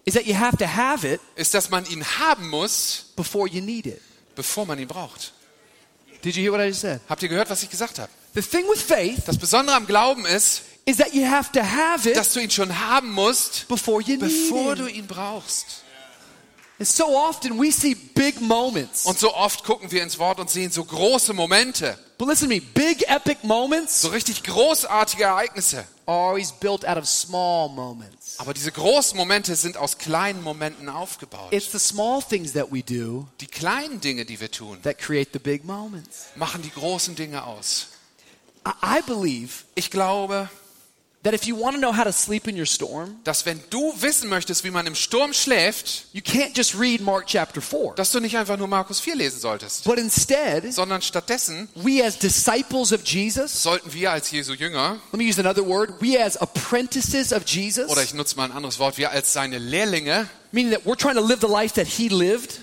[0.05, 3.61] is that you have to have it ist, dass man ihn haben muss, before you
[3.61, 4.01] need it.
[4.35, 5.31] bevor man ihn braucht.
[6.23, 7.01] Did you hear what I just said?
[7.07, 8.09] Habt ihr gehört, was ich gesagt habe?
[8.33, 12.09] The thing with faith Das Besondere am Glauben ist, is that you have to have
[12.09, 15.83] it dass du ihn schon haben musst, before you need bevor du ihn brauchst.
[16.79, 19.05] And so often we see big moments.
[19.05, 22.55] Und so oft gucken wir ins Wort und sehen so große Momente, But listen to
[22.55, 25.85] me, big epic moments so richtig großartige Ereignisse.
[26.07, 28.39] are always built out of small moments.
[28.39, 31.51] Aber diese großen Momente sind aus kleinen Momenten aufgebaut.
[31.51, 35.29] It's the small things that we do Die kleinen Dinge, die wir tun, that create
[35.33, 36.27] the big moments.
[36.35, 37.87] machen die großen Dinge aus.
[38.65, 40.49] I, believe Ich glaube,
[41.23, 43.93] that if you want to know how to sleep in your storm, dass wenn du
[44.01, 47.93] wissen möchtest, wie man im Sturm schläft, you can't just read Mark chapter 4.
[47.95, 52.17] dass du nicht einfach nur Markus 4 lesen solltest, But instead, sondern stattdessen we as
[52.17, 56.37] disciples of Jesus, sollten wir als Jesu Jünger, let me use another word, we as
[56.37, 60.71] apprentices of Jesus, oder ich nutze mal ein anderes Wort, wir als seine Lehrlinge, meaning
[60.71, 62.59] that we're trying to live the life that he lived,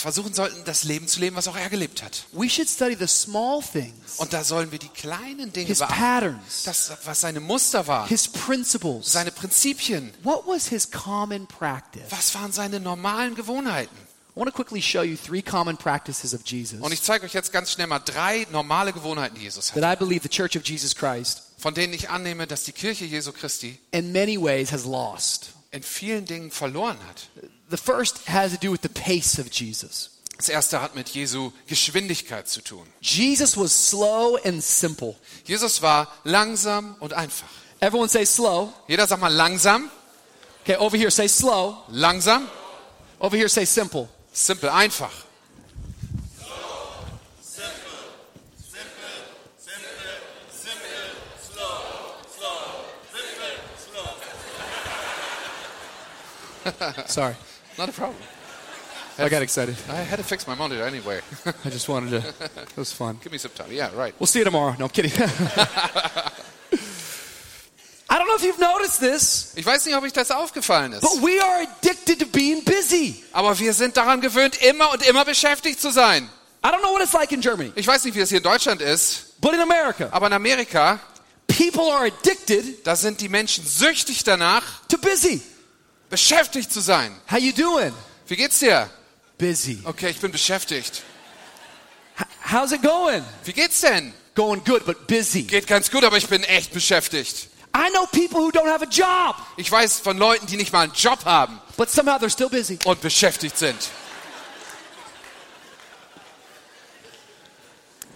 [0.00, 2.24] versuchen sollten, das Leben zu leben, was auch er gelebt hat.
[2.32, 5.94] we should study the small things, Und da sollen wir die kleinen Dinge his beachten.
[5.98, 9.12] patterns, Das, was seine Muster waren, his principles.
[9.12, 12.02] seine Prinzipien, What was his common practice?
[12.10, 13.96] was waren seine normalen Gewohnheiten.
[14.36, 17.32] I want to quickly show you three common practices of Jesus Und ich zeige euch
[17.34, 20.56] jetzt ganz schnell mal drei normale Gewohnheiten, die Jesus hat, that I believe the Church
[20.56, 24.70] of Jesus Christ, von denen ich annehme, dass die Kirche Jesu Christi in many ways,
[24.70, 25.50] has lost.
[25.72, 27.28] in vielen Dingen verloren hat.
[27.70, 30.10] The first has to do with the pace of Jesus.
[30.38, 32.86] Das erste hat mit Jesu Geschwindigkeit zu tun.
[33.00, 35.16] Jesus was slow and simple.
[35.44, 37.48] Jesus war langsam und einfach.
[37.80, 38.72] Everyone say slow.
[38.86, 39.90] Jeder sagt mal langsam,
[40.64, 41.76] Okay, over here say slow.
[41.88, 42.48] langsam,
[43.20, 44.08] Over here say simple.
[44.32, 45.10] Simple, einfach.
[57.06, 57.34] Sorry.
[57.78, 58.20] Not a problem.
[59.20, 59.76] I got excited.
[59.88, 61.20] I had to fix my monitor anyway.
[61.64, 62.18] I just wanted to.
[62.62, 63.18] It was fun.
[63.22, 63.70] Give me some time.
[63.72, 64.14] Yeah, right.
[64.18, 64.74] We'll see you tomorrow.
[64.78, 65.12] No, I'm kidding.
[68.10, 71.02] I don't know if you've noticed this, Ich weiß nicht, ob euch das aufgefallen ist.
[71.02, 73.22] but we are addicted to being busy.
[73.32, 76.28] Aber wir sind daran gewöhnt, immer und immer beschäftigt zu sein.
[76.64, 78.44] I don't know what it's like in Germany, Ich weiß nicht, wie es hier in
[78.44, 80.98] Deutschland ist, but in America, aber in Amerika,
[81.46, 85.42] people are addicted da sind die Menschen süchtig danach, to busy.
[86.10, 87.14] Beschäftigt zu sein.
[87.30, 87.92] How you doing?
[88.26, 88.88] Wie geht's dir?
[89.38, 89.80] Busy.
[89.84, 91.02] Okay, ich bin beschäftigt.
[92.50, 93.24] How's it going?
[93.44, 94.12] Wie geht's denn?
[94.34, 95.42] Going good, but busy.
[95.42, 97.48] Geht ganz gut, aber ich bin echt beschäftigt.
[97.76, 100.82] I know people who don't have a job, Ich weiß von Leuten, die nicht mal
[100.82, 102.78] einen Job haben but somehow they're still busy.
[102.84, 103.76] und beschäftigt sind.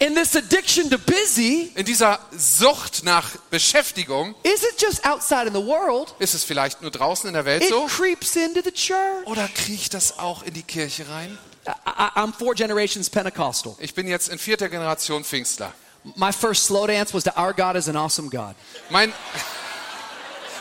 [0.02, 5.54] In this addiction to busy, In dieser Sucht nach Beschäftigung is it just outside in
[5.54, 6.12] the world?
[6.18, 9.24] ist es vielleicht nur draußen in der Welt It so creeps into the church.
[9.26, 11.38] oder kriecht das auch in die Kirche rein?
[11.68, 13.76] I, I, I'm four generations Pentecostal.
[13.78, 15.72] Ich bin jetzt in vierter Generation Pfingstler.
[16.16, 18.56] My first slow dance was to Our God is an Awesome God.
[18.90, 19.12] Mein,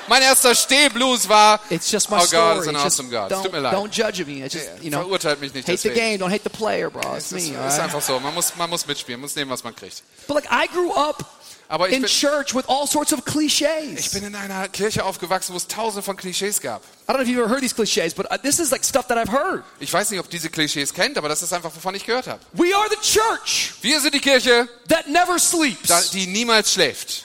[0.07, 2.55] mein erster Stehblues war It's just my Oh story.
[2.55, 3.31] God is an It's just- awesome God.
[3.31, 3.73] Don't, tut mir leid.
[3.73, 4.43] don't judge me.
[4.43, 5.95] It's just, you know, verurteilt mich nicht hate the deswegen.
[5.95, 7.15] game, don't hate the player, bro.
[7.15, 8.03] It's ist, me, ist all einfach right?
[8.03, 8.19] so.
[8.19, 10.03] Man muss, man muss mitspielen, man muss nehmen, was man kriegt.
[10.27, 11.25] But like, I grew up
[11.69, 14.09] Aber ich in bin, church with all sorts of ich cliches.
[14.09, 16.81] bin in einer Kirche aufgewachsen, wo es tausende von Klischees gab.
[17.07, 19.07] I don't know if you've ever heard these cliches, but uh, this is like stuff
[19.07, 19.63] that I've heard.
[19.79, 22.41] Ich weiß nicht, ob diese Klischees kennt, aber das ist einfach, wovon ich gehört habe.
[22.51, 26.09] We are the church Wir sind die Kirche, that never sleeps.
[26.11, 27.23] die niemals schläft.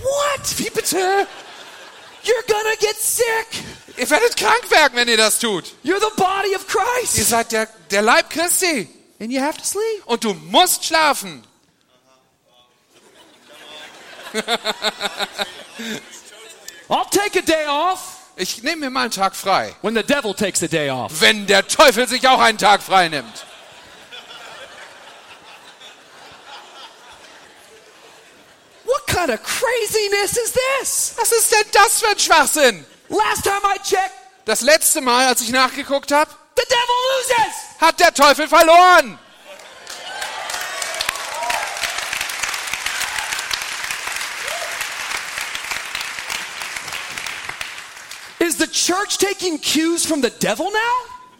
[0.00, 0.58] What?
[0.58, 1.26] Wie bitte?
[2.24, 3.62] You're gonna get sick.
[3.96, 5.64] Ihr werdet krank werden, wenn ihr das tut.
[5.84, 7.28] You're the body of Ihr Christ.
[7.28, 8.88] seid der, der Leib Christi.
[9.20, 10.04] And you have to sleep.
[10.06, 11.42] Und du musst schlafen.
[16.88, 19.74] I'll take a day off Ich nehme mir mal einen Tag frei.
[19.82, 21.20] when the devil takes a day off.
[21.20, 23.46] Wenn der Teufel sich auch einen Tag frei nimmt.
[28.86, 31.12] What kind of craziness is this?
[31.16, 32.86] Was ist denn das für ein Schwachsinn?
[33.08, 34.12] Last time I checked,
[34.44, 37.54] Das letzte Mal, als ich nachgeguckt habe, the devil loses.
[37.80, 39.18] hat der Teufel verloren.
[48.38, 50.96] Is the church taking cues from the devil now?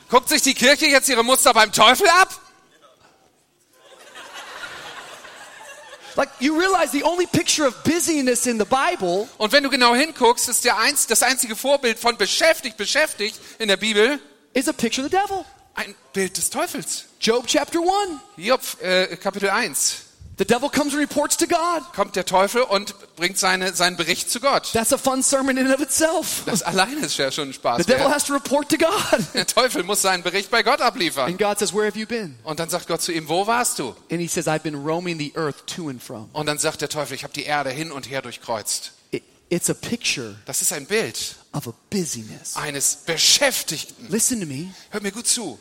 [0.08, 2.28] Guckt sich die Kirche jetzt ihre Muster beim Teufel ab?
[6.16, 9.94] Like you realize the only picture of busyness in the Bible Und wenn du genau
[9.94, 14.18] hinguckst, ist der einz, das einzige Vorbild von beschäftigt, beschäftigt in der Bibel
[14.54, 15.44] is a picture of the devil.
[15.74, 17.04] ein Bild des Teufels.
[17.20, 18.20] Job chapter 1.
[18.38, 20.05] Job, äh, Kapitel 1.
[20.38, 21.82] The devil comes and reports to God.
[21.94, 24.70] Kommt der Teufel und bringt seine, seinen Bericht zu Gott.
[24.74, 26.42] That's a fun sermon in and of itself.
[26.44, 27.86] Das alleine ist ja schon ein The Spaß.
[27.86, 28.14] devil wert.
[28.14, 29.20] has to report to God.
[29.32, 31.26] Der Teufel muss seinen Bericht bei Gott abliefern.
[31.30, 32.38] And God says, Where have you been?
[32.44, 33.96] Und dann sagt Gott zu ihm, wo warst du?
[34.10, 36.28] And he says, I've been roaming the earth to and from.
[36.34, 38.92] Und dann sagt der Teufel, ich habe die Erde hin und her durchkreuzt.
[39.12, 42.56] It, it's a picture Das ist ein Bild of a busyness.
[42.56, 44.08] eines Beschäftigten.
[44.10, 44.68] Listen to me.
[44.90, 45.58] Hört mir gut zu.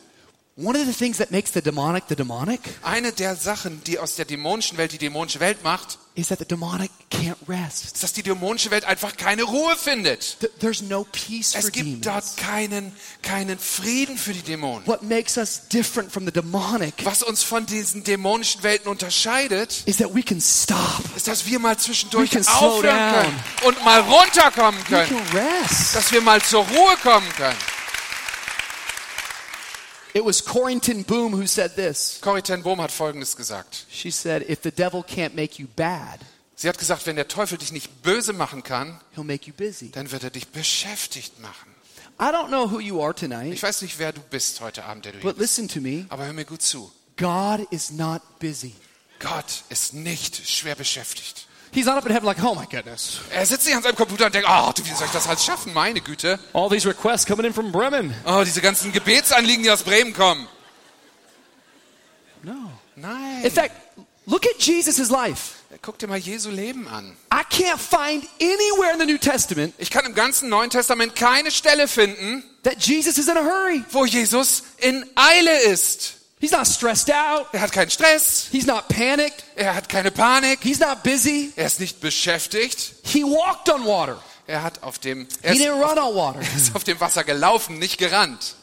[2.82, 6.46] Eine der Sachen, die aus der dämonischen Welt die dämonische Welt macht, is that the
[6.46, 7.84] demonic can't rest.
[7.84, 10.38] ist, dass die dämonische Welt einfach keine Ruhe findet.
[10.40, 12.90] Th- There's no peace for Es gibt dort keinen,
[13.20, 14.86] keinen Frieden für die Dämonen.
[14.86, 19.98] What makes us different from the demonic Was uns von diesen dämonischen Welten unterscheidet, is
[19.98, 20.78] that we can stop.
[21.14, 25.20] ist, dass wir mal zwischendurch aufhören können und mal runterkommen können.
[25.92, 27.58] Dass wir mal zur Ruhe kommen können.
[30.16, 32.18] It was Corrington Boom who said this.
[32.22, 33.84] Corrie ten Bohm hat Folgendes gesagt.
[33.90, 36.20] She said, if the devil can't make you bad,
[36.54, 39.90] Sie hat gesagt, wenn der Teufel dich nicht böse machen kann, he'll make you busy.
[39.90, 41.70] dann wird er dich beschäftigt machen.
[42.18, 45.04] I don't know who you are Ich tonight, weiß nicht, wer du bist heute Abend,
[45.04, 45.58] der du hier but bist.
[45.58, 46.06] listen to me.
[46.08, 46.90] Aber hör mir gut zu.
[47.18, 48.72] God is not busy.
[49.18, 51.45] Gott ist nicht schwer beschäftigt.
[51.72, 53.20] He's not up in heaven like, oh my goodness.
[53.30, 55.44] Er sitzt nicht an seinem Computer und denkt, oh, du, wie soll ich das alles
[55.44, 55.74] schaffen?
[55.74, 56.38] Meine Güte.
[56.52, 58.14] All these requests coming in from Bremen.
[58.24, 60.46] Oh, diese ganzen Gebetsanliegen, die aus Bremen kommen.
[62.42, 62.70] No.
[62.94, 63.42] Nein.
[63.44, 63.72] In fact,
[64.26, 65.54] look at Jesus' life.
[65.82, 67.16] Guck dir mal Jesu Leben an.
[67.30, 71.50] I can't find anywhere in the New Testament Ich kann im ganzen Neuen Testament keine
[71.50, 73.84] Stelle finden, that Jesus is in a hurry.
[73.90, 76.14] wo Jesus in Eile ist.
[76.38, 77.46] He's not stressed out.
[77.52, 79.44] Er hat keinen Stress, He's not panicked.
[79.56, 81.52] er hat keine Panik, He's not busy.
[81.56, 82.92] er ist nicht beschäftigt.
[83.04, 84.22] He walked on water.
[84.46, 86.40] Er hat auf dem, er He didn't run on water.
[86.56, 88.54] ist auf dem Wasser gelaufen, nicht gerannt.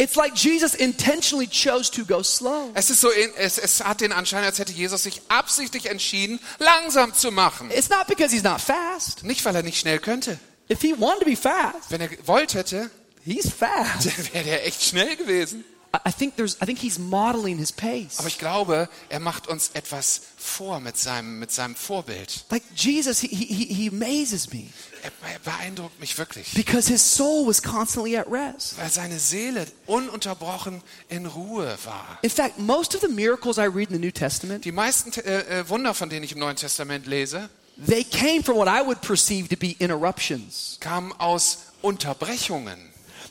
[0.00, 2.70] It's like Jesus intentionally chose to go slow.
[2.74, 7.14] Es ist so, es, es hat den Anschein, als hätte Jesus sich absichtlich entschieden, langsam
[7.14, 7.68] zu machen.
[7.72, 9.24] It's not because he's not fast.
[9.24, 10.38] Nicht, weil er nicht schnell könnte.
[10.70, 12.90] If he wanted to be fast, Wenn er gewollt hätte,
[13.24, 14.06] he's fast.
[14.34, 15.64] wäre er echt schnell gewesen.
[16.06, 18.18] I think there's I think he's modeling his pace.
[18.18, 22.44] Aber ich glaube, er macht uns etwas vor mit seinem, mit seinem Vorbild.
[22.50, 24.66] Like Jesus, he, he, he amazes me
[25.02, 26.52] Er, er beeindruckt mich wirklich.
[26.54, 28.76] because his soul was constantly at rest.
[28.78, 32.18] Weil seine Seele ununterbrochen in Ruhe war.
[32.22, 35.60] In fact, most of the miracles I read in the New Testament, Die meisten äh,
[35.60, 37.48] äh, Wunder, von denen ich im Neuen Testament lese,
[37.86, 40.78] they came from what I would perceive to be interruptions.
[40.80, 42.78] kamen aus Unterbrechungen.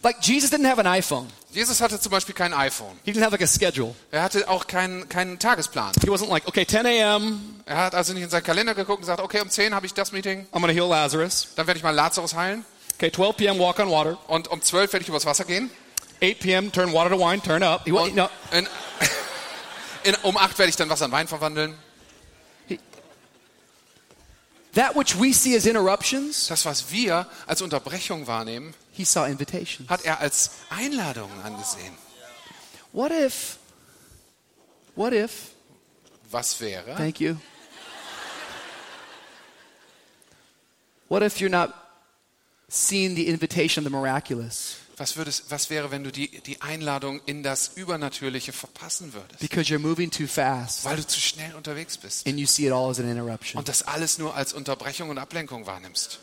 [0.03, 1.27] Like Jesus didn't have an iPhone.
[1.51, 2.99] Jesus hatte zum Beispiel kein iPhone.
[3.03, 3.95] He didn't have like a schedule.
[4.11, 5.91] Er hatte auch keinen, keinen Tagesplan.
[6.01, 7.61] He wasn't like, okay, 10 a.m.
[7.65, 9.93] Er hat also nicht in seinen Kalender geguckt und gesagt, okay, um 10 habe ich
[9.93, 11.47] das Meeting, I'm to heal Lazarus.
[11.55, 12.63] dann werde ich mal Lazarus heilen
[12.95, 13.59] Okay, 12 p.m.
[13.59, 14.17] walk on water.
[14.27, 15.69] und um 12 werde ich übers Wasser gehen
[16.21, 16.71] 8 p.m.
[16.71, 17.41] turn water to wine.
[17.41, 17.83] Turn up.
[17.85, 18.67] He, no, in,
[20.03, 21.75] in, um 8 werde ich dann Wasser in Wein verwandeln.
[24.77, 29.89] That which we see as interruptions, Das, was wir als Unterbrechung wahrnehmen, he saw invitations.
[29.89, 31.93] hat er als Einladungen angesehen.
[32.93, 33.57] What if?
[34.95, 35.51] What if?
[36.31, 37.37] Was wäre, Thank you.
[41.09, 41.73] What if you're not
[42.69, 47.21] seeing the invitation of the miraculous was, würdest, was wäre, wenn du die, die Einladung
[47.25, 49.39] in das Übernatürliche verpassen würdest?
[49.39, 52.73] because you're moving too fast Weil du zu schnell unterwegs bist and you see it
[52.73, 53.59] all as an interruption?
[53.59, 56.19] und das alles nur als Unterbrechung und Ablenkung wahrnimmst.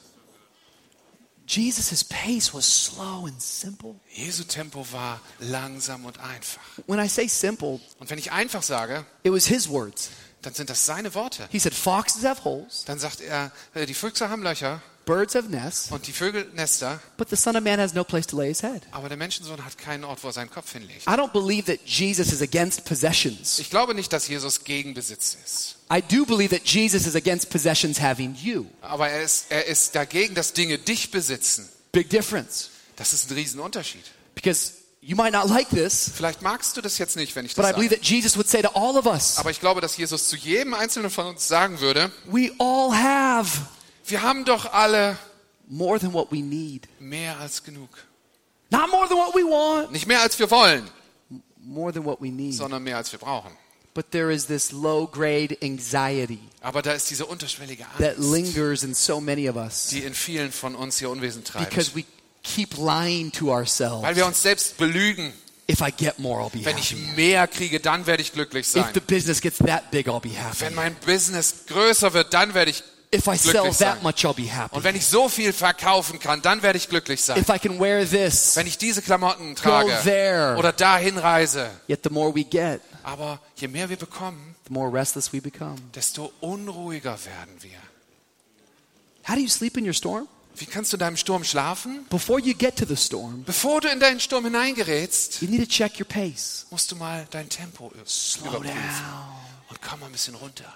[1.46, 3.96] Jesus' pace was slow and simple.
[4.10, 6.62] Jesu Tempo war langsam und einfach.
[6.87, 10.08] When I say simple, Und wenn ich einfach sage, it was his words.
[10.40, 11.46] dann sind das seine Worte.
[11.50, 15.48] He said, Foxes have holes, Dann sagt er, äh, die Füchse haben Löcher, Birds have
[15.50, 18.48] nests, und die Vögel Nester, but the Son of Man has no place to lay
[18.48, 18.82] his head.
[18.90, 21.02] aber der Menschensohn hat keinen Ort, wo er seinen Kopf hinlegt.
[21.06, 23.58] I don't believe that Jesus is against possessions.
[23.58, 25.76] Ich glaube nicht, dass Jesus gegen Besitz ist.
[25.92, 28.64] I do believe that Jesus is against possessions having you.
[28.80, 31.68] Aber er ist, er ist dagegen, dass Dinge dich besitzen.
[31.92, 32.70] Big difference.
[32.96, 34.04] Das ist ein Riesenunterschied.
[34.34, 37.64] Because you might not like this, Vielleicht magst du das jetzt nicht, wenn ich but
[37.64, 38.00] das I believe sage.
[38.00, 40.72] that Jesus would say to all of us, Aber ich glaube, dass Jesus zu jedem
[40.72, 43.60] Einzelnen von uns sagen würde, we all have
[44.06, 45.16] wir haben doch alle
[45.68, 46.88] more than what we need.
[47.00, 47.88] mehr als genug.
[48.70, 50.88] Not more than what we want, Nicht mehr als wir wollen,
[51.58, 52.54] more than what we need.
[52.54, 53.50] sondern mehr als wir brauchen.
[53.94, 58.82] But there is this low grade anxiety Aber da ist diese unterschwellige that Angst, lingers
[58.82, 61.70] in so many of us die in vielen von uns ihr Unwesen treibt.
[61.70, 62.04] because we
[62.42, 64.16] keep lying to Weil ourselves.
[64.16, 65.32] wir uns selbst belügen.
[65.70, 68.72] If I get more, I'll be Wenn ich mehr kriege, dann werde ich glücklich If
[68.72, 68.90] sein.
[68.94, 70.60] the business gets that big, I'll be happy.
[70.60, 72.82] Wenn mein Business größer wird, dann werde ich
[73.14, 74.74] If I sell that much, I'll be happy.
[74.74, 77.38] Und wenn ich so viel verkaufen kann, dann werde ich glücklich sein.
[77.38, 80.57] If I can wear this, Wenn ich diese Klamotten trage there.
[80.59, 81.70] oder dahin reise.
[81.88, 85.77] yet the more we get, Aber je mehr wir bekommen, the more restless we become.
[85.94, 87.79] desto unruhiger werden wir.
[89.29, 90.29] How do you sleep in your storm?
[90.57, 92.07] Wie kannst du in deinem Sturm schlafen?
[92.11, 95.66] Before you get to the storm, Bevor du in deinen Sturm hineingerätst, you need to
[95.66, 96.66] check your pace.
[96.70, 98.74] musst du mal dein Tempo Slow überprüfen.
[98.77, 99.35] down.
[99.70, 100.72] Und komm mal ein bisschen runter.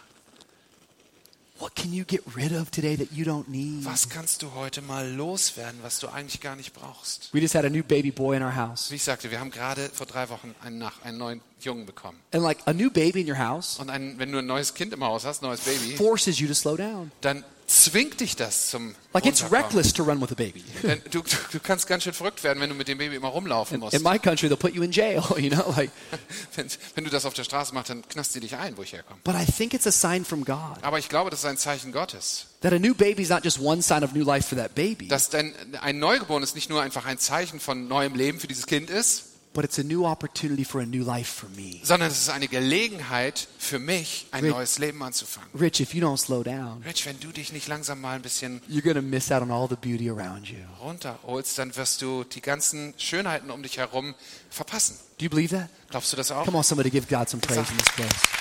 [1.61, 3.85] What can you get rid of today that you don't need?
[3.85, 7.31] Was kannst du heute mal loswerden, was du eigentlich gar nicht brauchst?
[7.35, 8.91] We just had a new baby boy in our house.
[8.91, 12.19] Wie ich sagte, wir haben gerade vor drei Wochen einen, Nach einen neuen Jungen bekommen.
[12.33, 14.93] And like a new baby in your house Und ein, wenn du ein neues Kind
[14.93, 17.11] im Haus hast, neues Baby, forces you to slow down.
[17.23, 20.65] dann zwingt dich das zum Like it's reckless to run with a baby.
[20.83, 23.29] Denn du, du, du kannst ganz schön verrückt werden, wenn du mit dem Baby immer
[23.29, 23.95] rumlaufen musst.
[23.95, 25.91] In my country, they'll put you in jail, you know, like.
[26.57, 28.93] Wenn, wenn du das auf der Straße machst, dann knast sie dich ein, wo ich
[28.93, 29.21] herkomme.
[29.25, 31.93] But I think it's a sign from God Aber ich glaube, das ist ein Zeichen
[31.93, 32.47] Gottes.
[32.63, 35.09] that a new baby is not just one sign of new life for that baby,
[35.09, 38.91] Dass denn ein Neugeborenes nicht nur einfach ein Zeichen von neuem Leben für dieses Kind
[38.91, 39.25] ist,
[39.59, 41.81] but it's a new opportunity for a new life for me.
[41.83, 45.49] sondern es ist eine Gelegenheit für mich, ein Rick- neues Leben anzufangen.
[45.59, 48.61] Rich, if you don't slow down, Rich, wenn du dich nicht langsam mal ein bisschen
[48.71, 50.59] you're miss out on all the beauty around you.
[50.81, 54.15] runterholst, dann wirst du die ganzen Schönheiten um dich herum
[54.49, 54.97] verpassen.
[55.19, 55.69] Do you believe that?
[55.91, 56.45] Glaubst du das auch?
[56.45, 58.39] Come on, somebody give God some praise in this place.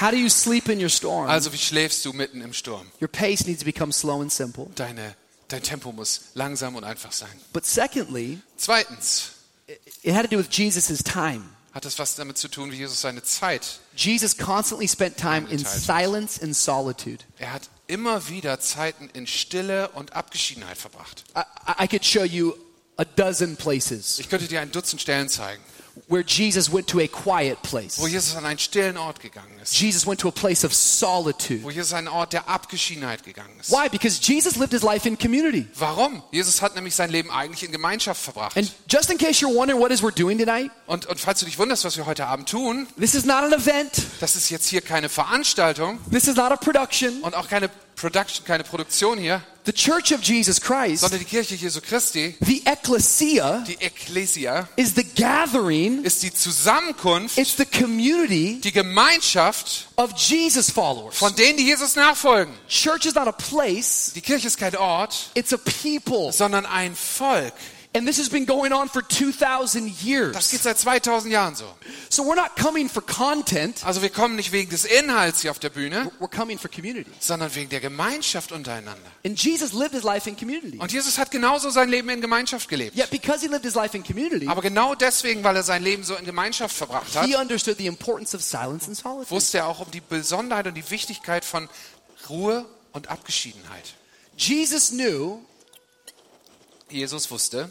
[0.00, 1.28] How do you sleep in your storm?
[1.28, 2.86] Also wie schläfst du mitten im Sturm?
[3.02, 4.68] Your pace needs to become slow and simple.
[4.74, 5.14] Deine,
[5.52, 7.30] dein Tempo muss langsam und einfach sein.
[7.52, 9.32] But secondly, Zweitens
[10.02, 11.44] it had to do with Jesus' time.
[11.72, 13.80] hat es was damit zu tun, wie Jesus seine Zeit.
[13.94, 17.24] Jesus constantly spent time in silence and solitude.
[17.38, 21.24] Er hat immer wieder Zeiten in Stille und Abgeschiedenheit verbracht.
[21.36, 22.54] I, I could show you
[22.96, 25.62] a dozen places Ich könnte dir ein Dutzend Stellen zeigen,
[26.08, 27.98] where Jesus went to a quiet place.
[28.00, 31.62] wo Jesus an einen stillen Ort gegangen ist, Jesus went to a place of solitude.
[31.62, 33.70] wo Jesus an einen Ort der Abgeschiedenheit gegangen ist.
[33.70, 33.88] Why?
[33.88, 35.66] Because Jesus lived his life in community.
[35.76, 36.22] Warum?
[36.32, 38.56] Jesus hat nämlich sein Leben eigentlich in Gemeinschaft verbracht.
[38.56, 41.46] And just in case you're wondering what is we're doing tonight, Und, und falls du
[41.46, 43.90] dich wunderst, was wir heute Abend tun, this is not an event.
[44.20, 47.20] das ist jetzt hier keine Veranstaltung This is not a production.
[47.22, 51.54] und auch keine Production, keine Produktion hier, The Church of Jesus Christ, sondern die Kirche
[51.54, 58.58] Jesu Christi, the ecclesia, die Ekklesia, is the gathering, ist die Zusammenkunft, it's the community
[58.64, 61.14] die Gemeinschaft of Jesus followers.
[61.16, 62.54] von denen, die Jesus nachfolgen.
[62.68, 66.32] Church is not a place, Die Kirche ist kein Ort, it's a people.
[66.32, 67.52] sondern ein Volk.
[67.92, 70.50] And this has been going on for 2,000 Das years.
[70.52, 71.64] geht seit 2000 Jahren so.
[72.08, 75.58] So we're not coming for content, Also wir kommen nicht wegen des Inhalts hier auf
[75.58, 77.10] der Bühne, we're coming for community.
[77.18, 79.02] sondern wegen der Gemeinschaft untereinander.
[79.26, 80.78] And Jesus lived his life in community.
[80.78, 82.96] Und Jesus hat genauso sein Leben in Gemeinschaft gelebt.
[82.96, 86.04] Yet because he lived his life in community, Aber genau deswegen, weil er sein Leben
[86.04, 89.32] so in Gemeinschaft verbracht hat, he understood the importance of silence and solitude.
[89.32, 91.68] wusste er auch um die Besonderheit und die Wichtigkeit von
[92.28, 93.94] Ruhe und Abgeschiedenheit.
[94.36, 95.40] Jesus knew
[96.92, 97.70] Jesus wusste,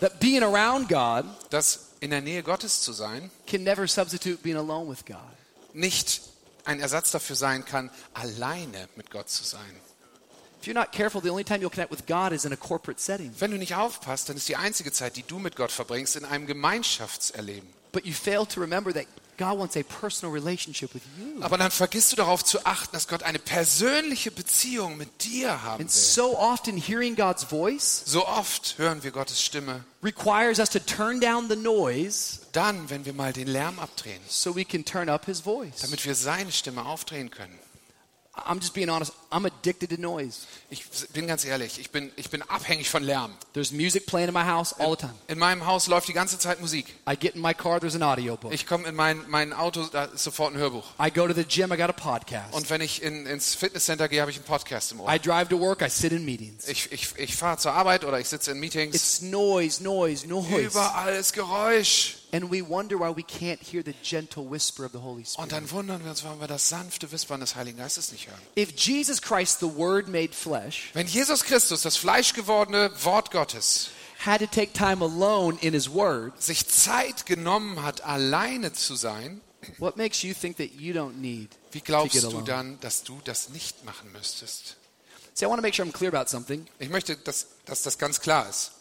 [0.00, 4.56] that being around God dass in der Nähe Gottes zu sein can never substitute being
[4.56, 5.18] alone with God.
[5.72, 6.22] nicht
[6.64, 9.60] ein Ersatz dafür sein kann, alleine mit Gott zu sein.
[10.60, 12.98] If you're not careful, the only time you'll connect with God is in a corporate
[12.98, 13.34] setting.
[13.38, 16.24] Wenn du nicht aufpasst, dann ist die einzige Zeit, die du mit Gott verbringst, in
[16.24, 17.68] einem Gemeinschaftserleben.
[17.92, 21.42] But you fail to remember that God wants a personal relationship with you.
[21.42, 25.82] Aber dann vergisst du darauf zu achten, dass Gott eine persönliche Beziehung mit dir haben
[25.82, 26.00] And will.
[26.00, 31.20] so often hearing God's voice So oft hören wir Gottes Stimme requires us to turn
[31.20, 35.24] down the noise dann, wenn wir mal den Lärm abdrehen, so we can turn up
[35.26, 35.80] his voice.
[35.82, 37.58] damit wir seine Stimme aufdrehen können.
[38.36, 39.12] I'm just being honest.
[39.30, 40.46] I'm addicted to noise.
[40.70, 43.32] Ich bin ganz ehrlich, ich bin, ich bin abhängig von Lärm.
[43.52, 45.14] There's music playing in my house all the time.
[45.28, 46.86] In meinem Haus läuft die ganze Zeit Musik.
[47.08, 48.52] I get in my car, there's an audiobook.
[48.52, 50.84] Ich komme in mein, mein Auto, da ist sofort ein Hörbuch.
[51.00, 52.52] I go to the gym, I got a podcast.
[52.52, 55.12] Und wenn ich in, ins Fitnesscenter gehe, habe ich einen Podcast im Ohr.
[55.12, 56.66] I drive to work, I sit in meetings.
[56.68, 58.94] Ich, ich, ich fahre zur Arbeit oder ich sitze in Meetings.
[58.94, 60.56] It's noise, noise, noise.
[60.56, 62.16] Überall ist Geräusch.
[62.34, 65.52] And we wonder why we can't hear the gentle whisper of the Holy Und Spirit.
[65.52, 68.40] dann wundern wir uns, warum wir das sanfte Wispern des Heiligen Geistes nicht hören.
[68.58, 74.40] If Jesus Christ, the Word made flesh, Wenn Jesus Christus, das fleischgewordene Wort Gottes, had
[74.40, 79.40] to take time alone in His Word, sich Zeit genommen hat, alleine zu sein,
[79.78, 83.50] what makes you think that you don't need wie glaubst du dann, dass du das
[83.50, 84.76] nicht machen müsstest?
[85.34, 86.66] See, I want to make sure I'm clear about something.
[86.80, 88.72] Ich möchte, dass, dass das ganz klar ist.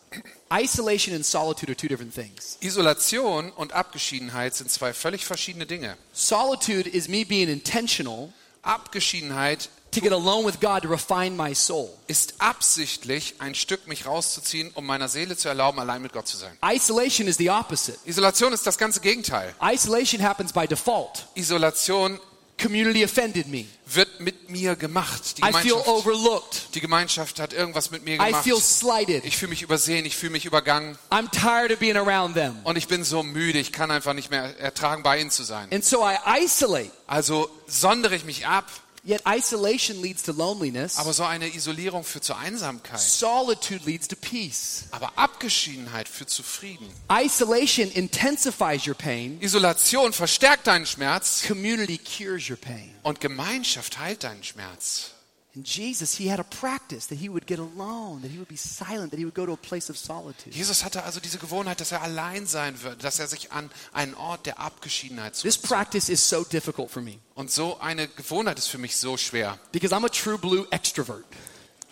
[0.51, 2.57] Isolation and solitude are two different things.
[2.61, 5.97] Isolation und Abgeschiedenheit sind zwei völlig verschiedene Dinge.
[6.13, 11.89] Solitude is me being intentional Abgeschiedenheit to get alone with God to refine my soul.
[12.07, 16.37] ist absichtlich, ein Stück mich rauszuziehen, um meiner Seele zu erlauben, allein mit Gott zu
[16.37, 16.57] sein.
[16.65, 17.97] Isolation is the opposite.
[18.05, 19.53] Isolation ist das ganze Gegenteil.
[19.61, 21.27] Isolation happens by default.
[21.35, 22.19] Isolation
[22.63, 23.65] Community offended me.
[23.85, 25.37] wird mit mir gemacht.
[25.37, 26.75] Die I feel Gemeinschaft, overlooked.
[26.75, 28.43] die Gemeinschaft hat irgendwas mit mir I gemacht.
[28.43, 29.23] feel slighted.
[29.25, 32.55] Ich fühle mich übersehen, ich fühle mich übergangen I'm tired of being around them.
[32.63, 35.67] und ich bin so müde, ich kann einfach nicht mehr ertragen, bei ihnen zu sein.
[35.71, 36.89] And so I isolate.
[37.05, 38.65] Also sondere ich mich ab,
[39.05, 40.97] Yet isolation leads to loneliness.
[40.97, 43.01] aber so eine Isolierung führt zur Einsamkeit.
[43.01, 44.85] Solitude leads to peace.
[44.91, 46.87] Aber Abgeschiedenheit führt zu Frieden.
[47.11, 49.37] Isolation intensifies your pain.
[49.41, 52.95] Isolation verstärkt deinen Schmerz Community cures your pain.
[53.03, 55.11] und Gemeinschaft heilt deinen Schmerz.
[55.55, 58.57] And Jesus, he had a practice that he would get alone, that he would be
[58.57, 60.51] silent, that he would go to a place of solitude.
[60.55, 64.15] Jesus hatte also diese Gewohnheit, dass er allein sein wird, dass er sich an einen
[64.15, 65.69] Ort der Abgeschiedenheit This zurückzieht.
[65.69, 69.59] practice is so difficult for me Und so eine Gewohnheit ist für mich so schwer,
[69.71, 71.23] because I'm a true blue extrovert.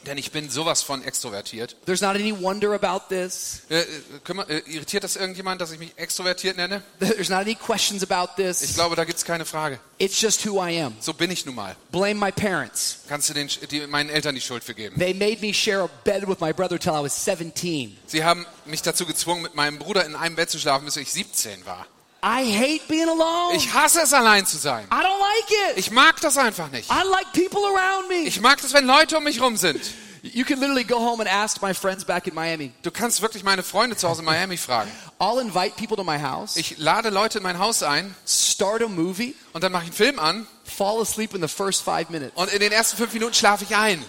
[0.05, 1.75] Denn ich bin sowas von extrovertiert.
[1.85, 3.61] There's not any wonder about this.
[3.69, 3.85] Äh, äh,
[4.25, 6.81] kümmer- äh, irritiert das irgendjemand, dass ich mich extrovertiert nenne?
[6.99, 8.73] There's not any questions about Ich this.
[8.73, 9.79] glaube, da gibt es keine Frage.
[9.97, 10.95] It's just who I am.
[10.99, 11.75] So bin ich nun mal.
[11.91, 12.99] Blame my parents.
[13.07, 14.97] Kannst du den, die, meinen Eltern die Schuld für geben?
[14.99, 17.97] They made me share a bed with my brother till I was 17.
[18.07, 21.11] Sie haben mich dazu gezwungen, mit meinem Bruder in einem Bett zu schlafen, bis ich
[21.11, 21.85] 17 war.
[22.23, 23.55] I hate being alone.
[23.57, 24.85] Ich hasse es, allein zu sein.
[24.91, 25.77] I don't like it.
[25.77, 26.89] Ich mag das einfach nicht.
[26.89, 28.23] I like people around me.
[28.27, 29.79] Ich mag das, wenn Leute um mich rum sind.
[30.23, 32.71] You can literally go home and ask my friends back in Miami.
[32.83, 34.91] Du kannst wirklich meine Freunde zu Hause in Miami fragen.
[35.19, 38.87] I'll invite people to my house, Ich lade Leute in mein Haus ein start a
[38.87, 42.33] movie, und dann mache ich einen Film an fall asleep in the first five minutes.
[42.35, 44.05] und in den ersten fünf Minuten schlafe ich ein.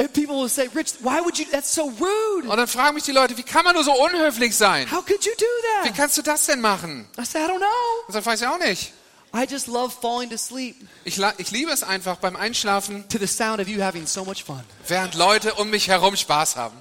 [0.00, 1.44] And people will say, Rich, why would you?
[1.50, 2.48] That's so rude.
[2.48, 4.90] Und dann fragen mich die Leute, wie kann man nur so unhöflich sein?
[4.90, 5.44] How could you do
[5.84, 5.96] Wie that?
[5.96, 7.06] kannst du das denn machen?
[7.18, 7.66] I said, I don't know.
[8.06, 8.92] Und dann weiß ich auch nicht.
[9.34, 13.26] I just love falling to sleep Ich, ich liebe es einfach beim Einschlafen, to the
[13.26, 14.62] sound of you having so much fun.
[14.86, 16.76] während Leute um mich herum Spaß haben.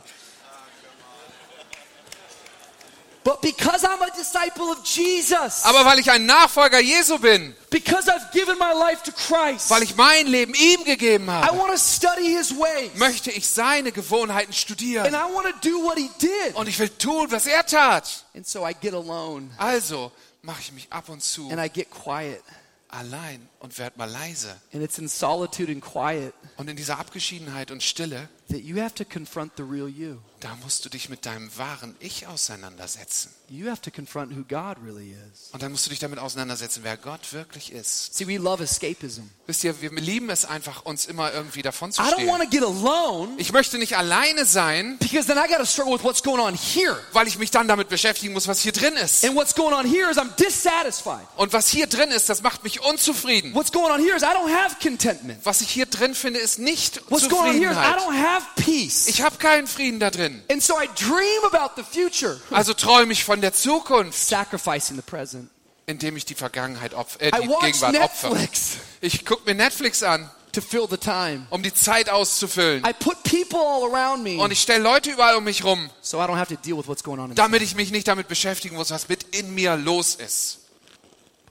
[3.23, 8.09] But because I'm a disciple of Jesus, Aber weil ich ein Nachfolger Jesu bin, because
[8.09, 11.73] I've given my life to Christ, weil ich mein Leben ihm gegeben I habe, want
[11.73, 12.91] to study His ways.
[12.95, 15.13] möchte ich seine Gewohnheiten And studieren.
[15.13, 16.55] I want to do what He did.
[16.55, 18.23] Und ich will tun, was er tat.
[18.33, 20.13] And so I get alone Also
[20.47, 22.41] mache ich mich ab und zu and I get quiet.
[22.89, 24.55] allein und werde mal leise.
[24.73, 28.95] And it's in solitude and quiet Und in dieser Abgeschiedenheit und Stille, that you have
[28.95, 30.17] to confront the real you.
[30.39, 33.29] da musst du dich mit deinem wahren Ich auseinandersetzen.
[33.49, 35.49] You have to confront who God really is.
[35.53, 38.13] Und dann musst du dich damit auseinandersetzen, wer Gott wirklich ist.
[38.15, 39.21] See, we love escapism.
[39.45, 42.49] Wisst ihr, wir lieben es einfach, uns immer irgendwie davon zu I don't want to
[42.49, 46.21] get alone Ich möchte nicht alleine sein, because then I got to struggle with what's
[46.21, 46.97] going on here.
[47.13, 49.23] weil ich mich dann damit beschäftigen muss, was hier drin ist.
[49.23, 51.25] And what's going on here is I'm dissatisfied.
[51.37, 53.53] Und was hier drin ist, das macht mich unzufrieden.
[53.53, 55.45] What's going on here is I don't have contentment.
[55.45, 57.99] Was ich hier drin finde, ist nicht What's going on here is I Zufriedenheit.
[57.99, 59.07] don't have peace.
[59.07, 60.43] Ich habe keinen Frieden da drin.
[60.51, 65.01] And so I dream about the future, Also träume ich von der Zukunft, sacrificing the
[65.01, 65.49] present.
[65.85, 68.29] indem ich die Vergangenheit opfer, äh, I die watch Gegenwart opfer.
[68.29, 71.45] Netflix Ich gucke mir Netflix an, to fill the time.
[71.49, 72.83] um die Zeit auszufüllen.
[72.85, 76.17] I put people all around me Und ich stelle Leute überall um mich rum, so
[76.17, 77.25] I don't have to deal with what's going on.
[77.31, 77.35] Inside.
[77.41, 80.59] damit ich mich nicht damit beschäftigen muss, was mit in mir los ist.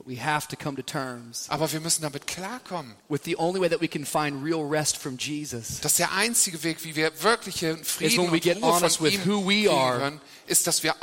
[0.09, 2.94] We have to come to terms Aber wir müssen damit klarkommen.
[3.09, 6.62] with the only way that we can find real rest from Jesus dass der einzige
[6.62, 9.44] Weg, wie wir wirklichen Frieden when we und get Ruhe honest von with ihm who
[9.48, 9.98] we are.
[9.98, 10.94] können, ist, dass wir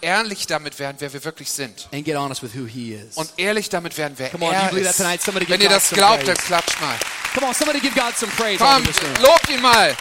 [0.00, 1.88] ehrlich damit werden, wer wir wirklich sind.
[1.92, 3.16] and get honest with who He is.
[3.18, 4.96] Und ehrlich damit werden, wer Come on, you er believe that ist.
[4.96, 5.20] tonight?
[5.22, 6.96] Somebody give Wenn ihr das glaubt, dann klatscht mal.
[7.34, 8.56] Come on, somebody give God some praise.
[8.58, 8.82] Komm,
[9.22, 9.94] lobt ihn mal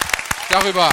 [0.50, 0.90] darüber.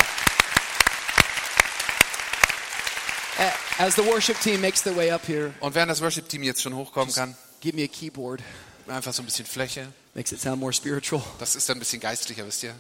[3.79, 6.75] As the worship team makes their way up here, Und während das Worship-Team jetzt schon
[6.77, 8.43] hochkommen kann, give me a keyboard.
[8.87, 9.91] einfach so ein bisschen Fläche.
[10.15, 11.23] Makes it sound more spiritual.
[11.39, 12.75] Das ist dann ein bisschen geistlicher, wisst ihr?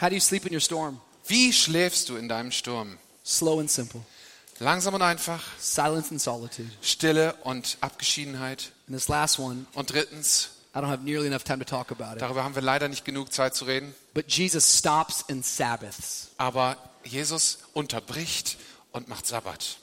[0.00, 1.00] How do you sleep in your storm?
[1.28, 2.98] Wie schläfst du in deinem Sturm?
[3.24, 4.02] Slow and simple.
[4.58, 6.70] Langsam und einfach, Silence and solitude.
[6.82, 8.72] Stille und Abgeschiedenheit.
[8.88, 12.16] And this last one, Und drittens, I don't have nearly enough time to talk about
[12.16, 12.22] it.
[12.22, 16.28] darüber haben wir leider nicht genug Zeit zu reden, But Jesus stops and Sabbaths.
[16.36, 18.56] aber Jesus unterbricht
[18.92, 19.78] und macht Sabbat.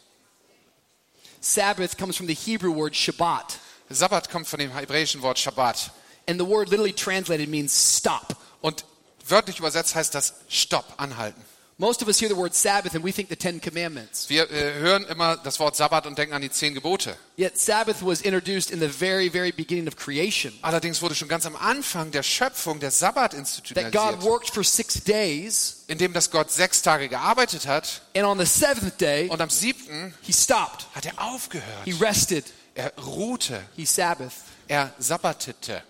[1.39, 3.57] Sabbath comes from the Hebrew word Shabbat.
[3.95, 5.91] Sabbat kommt von dem hebräischen Wort Shabbat.
[6.27, 8.35] And the word literally translated means stop.
[8.61, 8.85] Und
[9.27, 11.43] wörtlich übersetzt heißt das Stopp, anhalten.
[11.81, 14.29] Most of us hear the word Sabbath and we think the Ten Commandments.
[14.29, 17.17] Wir äh, hören immer das Wort Sabbat und denken an die zehn Gebote.
[17.37, 20.53] Yet Sabbath was introduced in the very, very beginning of creation.
[20.61, 24.63] Allerdings wurde schon ganz am Anfang der Schöpfung der Sabbat That God institutionalisiert, worked for
[24.63, 29.41] six days, indem das Gott sechs Tage gearbeitet hat and on the seventh day, und
[29.41, 30.85] am siebten he stopped.
[30.93, 31.85] hat er aufgehört.
[31.85, 32.45] He rested.
[32.75, 34.33] Er ruhte, He Sabbath.
[34.67, 35.83] er sabbatete.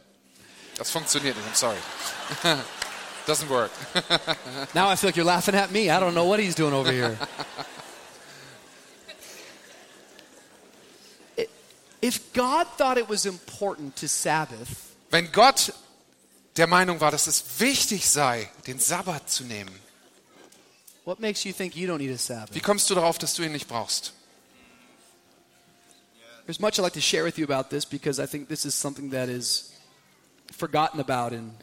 [0.77, 1.77] Das funktioniert nicht, I'm sorry.
[3.27, 3.71] Doesn't work.
[4.73, 5.91] Now I feel like you're laughing at me.
[5.91, 7.15] I don't know what he's doing over here.
[12.01, 14.67] If God thought it was important to Sabbath,
[15.11, 15.73] Wenn Gott
[16.57, 19.73] der Meinung war, dass es wichtig sei, den Sabbat zu nehmen,
[21.05, 22.55] what makes you think you don't need a Sabbath?
[22.55, 24.13] wie kommst du darauf, dass du ihn nicht brauchst?
[26.51, 28.75] There's much I'd like to share with you about this because I think this is
[28.75, 29.73] something that is
[30.51, 31.53] forgotten about in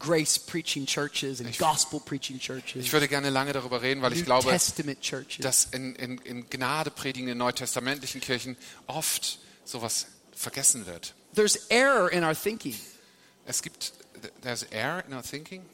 [0.00, 4.24] grace preaching churches and gospel preaching churches, Ich würde gerne lange darüber reden, weil ich
[4.24, 8.56] glaube, dass in, in, in Gnade predigenden neutestamentlichen Kirchen
[8.88, 11.14] oft sowas vergessen wird.
[11.32, 12.74] There's error in our thinking.
[13.46, 13.92] Es gibt,
[14.42, 15.64] there's error in our thinking?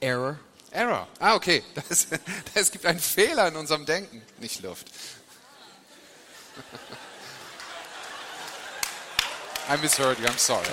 [0.00, 0.38] Error.
[0.72, 1.08] Error.
[1.20, 1.62] Ah, okay.
[1.88, 2.06] Das,
[2.54, 4.90] es gibt einen Fehler in unserem Denken, nicht Luft.
[9.68, 10.66] I misheard you, I'm sorry.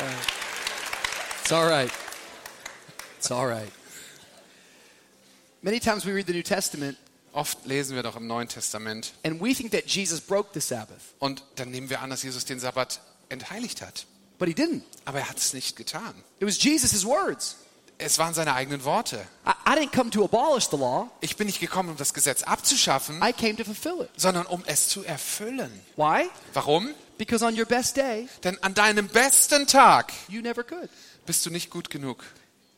[1.42, 1.92] It's all right.
[3.18, 3.72] It's all right.
[5.62, 6.98] Many times we read the New Testament
[7.32, 11.14] Oft lesen wir doch im Neuen Testament and we think that Jesus broke the Sabbath,
[11.20, 14.06] und dann nehmen wir an, dass Jesus den Sabbat entheiligt hat.
[14.40, 14.82] but he didn't.
[15.06, 16.16] Aber er hat es nicht getan.
[16.40, 17.58] It was Jesus' words.
[18.02, 19.18] Es waren seine eigenen Worte.
[19.46, 22.44] I, I didn't come to abolish the law, Ich bin nicht gekommen, um das Gesetz
[22.44, 24.10] abzuschaffen, I came to fulfill it.
[24.16, 25.70] sondern um es zu erfüllen.
[25.98, 26.30] Why?
[26.54, 26.90] Warum?
[27.18, 30.90] Because on your best day, Denn an deinem besten Tag you never could.
[31.26, 32.24] bist du nicht gut genug.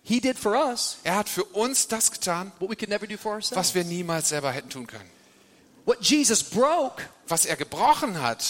[0.04, 3.18] He did for us Er hat für uns das getan, what we could never do
[3.18, 3.76] for was ourselves.
[3.76, 5.10] wir niemals selber hätten tun können.
[5.86, 8.44] What Jesus broke Was er gebrochen hat,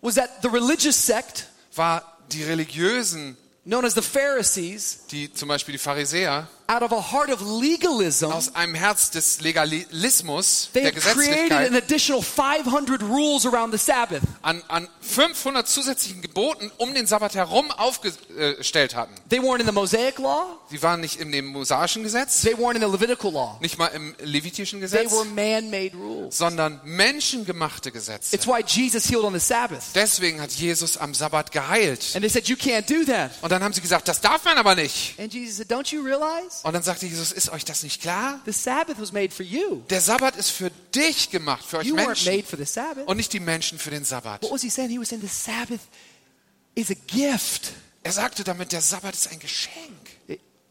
[0.00, 3.36] was that the religious sect, war die religiösen,
[3.66, 8.26] known as the Pharisees, die zum Beispiel die Pharisäer, out of a heart of legalism,
[8.32, 13.70] aus einem Herz des Legalismus, they der had created an Gesetzlichkeit, additional 500 rules around
[13.72, 14.22] the Sabbath.
[14.42, 19.14] an, an 500 zusätzlichen Geboten um den Sabbat herum aufgestellt hatten.
[19.28, 22.76] They weren't in the Mosaic law, Sie waren nicht in dem mosaischen Gesetz, they weren't
[22.76, 23.58] in the Levitical law.
[23.60, 26.36] nicht mal im levitischen They Gesetz, were man-made rules.
[26.38, 28.34] sondern menschengemachte Gesetze.
[28.34, 29.92] It's why Jesus healed on the Sabbath.
[29.94, 32.12] Deswegen hat Jesus am Sabbat geheilt.
[32.14, 33.32] And they said, You can't do that.
[33.42, 35.18] Und dann haben sie gesagt, das darf man aber nicht.
[35.18, 36.60] And Jesus said, Don't you realize?
[36.62, 38.40] Und dann sagte Jesus, ist euch das nicht klar?
[38.44, 39.82] The Sabbath was made for you.
[39.90, 42.34] Der Sabbat ist für dich gemacht, für euch You Menschen.
[42.34, 43.06] made for the Sabbath.
[43.06, 44.42] Und nicht die Menschen für den Sabbat.
[44.42, 44.90] What was he saying?
[44.90, 45.80] He was saying the Sabbath
[46.74, 47.72] is a gift.
[48.02, 50.13] Er sagte damit, der Sabbat ist ein Geschenk.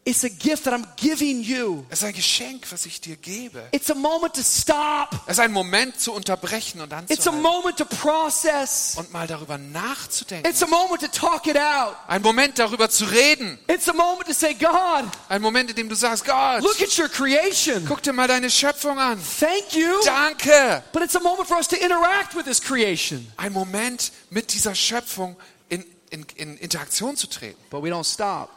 [0.06, 1.86] It's a gift that I'm giving you.
[1.88, 3.66] Es ist ein Geschenk, was ich dir gebe.
[3.72, 5.18] It's a moment to stop.
[5.24, 8.96] Es ist ein Moment zu unterbrechen und It's a anzuhalten moment to process.
[8.98, 10.46] und mal darüber nachzudenken.
[10.50, 11.96] It's a moment to talk it out.
[12.06, 13.58] Ein Moment darüber zu reden.
[13.66, 16.98] It's a moment to say, God, Ein Moment, in dem du sagst, Gott, look at
[16.98, 17.86] your creation.
[17.88, 19.18] guck dir mal deine Schöpfung an.
[19.40, 19.88] Thank you.
[20.04, 20.82] Danke.
[20.92, 23.26] But it's a moment for us to interact with this creation.
[23.38, 25.34] Ein Moment, mit dieser Schöpfung
[25.70, 27.58] in, in, in Interaktion zu treten.
[27.70, 28.50] But we don't stop.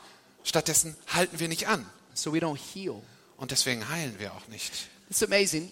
[0.47, 1.85] Stattdessen halten wir nicht an.
[2.13, 2.95] So we don't heal.
[3.37, 4.71] Und deswegen heilen wir auch nicht.
[5.09, 5.71] It's amazing.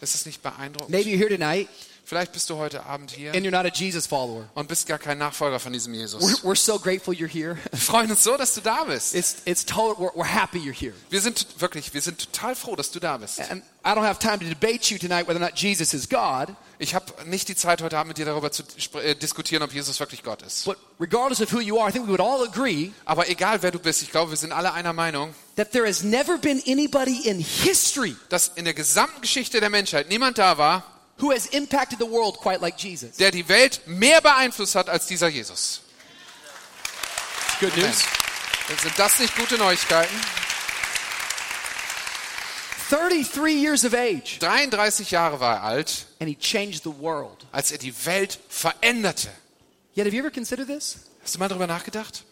[0.00, 0.90] Ist es nicht beeindruckend?
[0.90, 1.68] Maybe you're here tonight
[2.04, 4.48] Vielleicht bist du heute Abend hier and you're not a Jesus follower.
[4.54, 6.42] und bist gar kein Nachfolger von diesem We're, Jesus.
[6.44, 7.56] we're so grateful you're here.
[7.70, 9.14] Wir freuen uns so, dass du da bist.
[9.14, 10.94] It's, it's total, we're, we're happy you're here.
[11.10, 13.40] Wir sind wirklich, wir sind total froh, dass du da bist.
[13.40, 16.54] And I don't have time to debate you tonight whether or not Jesus is God.
[16.78, 18.64] Ich habe nicht die Zeit heute Abend mit dir darüber zu
[18.98, 20.64] äh, diskutieren, ob Jesus wirklich Gott ist.
[20.64, 23.70] But regardless of who you are, I think we would all agree Aber egal wer
[23.70, 27.28] du bist, ich glaube, wir sind alle einer Meinung, that there has never been anybody
[27.28, 30.84] in history dass in der gesamten Geschichte der Menschheit niemand da war,
[31.22, 33.16] who has impacted the world quite like Jesus.
[33.16, 35.80] der die Welt mehr beeinflusst hat als dieser Jesus.
[37.60, 37.92] Good Amen.
[38.82, 40.14] Sind das nicht gute Neuigkeiten?
[42.90, 47.46] 33 years of age, 33 Jahre war er alt, and he changed the world.
[47.50, 49.28] als er die Welt veränderte.
[49.94, 50.98] Yet, have you ever considered this?
[51.22, 52.24] Hast du mal darüber nachgedacht?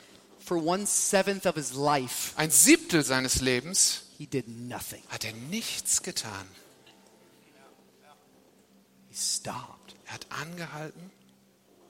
[0.44, 5.02] For one seventh of his life, Ein Siebtel seines Lebens he did nothing.
[5.08, 6.46] hat er nichts getan.
[9.20, 11.10] Stopped Er hat angehalten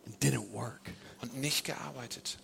[0.07, 0.91] and didn't work.
[1.23, 2.39] und nicht gearbeitet.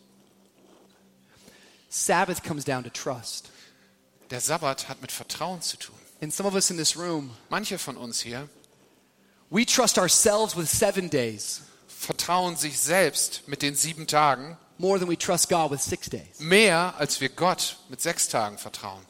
[1.89, 3.51] Sabbath comes down to trust.
[4.31, 5.95] Der Sabbat hat mit Vertrauen zu tun.
[6.21, 8.49] And some of us in this room, Manche von uns hier
[9.51, 15.09] we trust ourselves with seven days vertrauen sich selbst mit den sieben Tagen more than
[15.09, 16.39] we trust God with six days.
[16.41, 19.03] mehr, als wir Gott mit sechs Tagen vertrauen.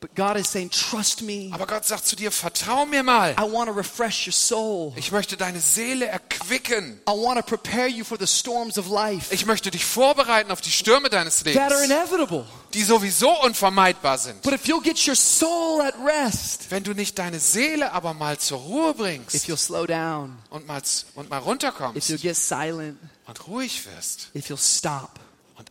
[0.00, 1.50] But God is saying, Trust me.
[1.52, 3.32] Aber Gott sagt zu dir, vertrau mir mal.
[3.32, 4.92] I want to refresh your soul.
[4.94, 7.00] Ich möchte deine Seele erquicken.
[7.08, 10.60] I want to prepare you for the storms of life Ich möchte dich vorbereiten auf
[10.60, 12.44] die Stürme deines that are Lebens, inevitable.
[12.74, 14.40] die sowieso unvermeidbar sind.
[14.42, 18.38] But if you'll get your soul at rest, Wenn du nicht deine Seele aber mal
[18.38, 20.80] zur Ruhe if bringst you'll slow down, und mal,
[21.16, 25.18] und mal if runterkommst you'll get silent, und ruhig wirst if you'll stop.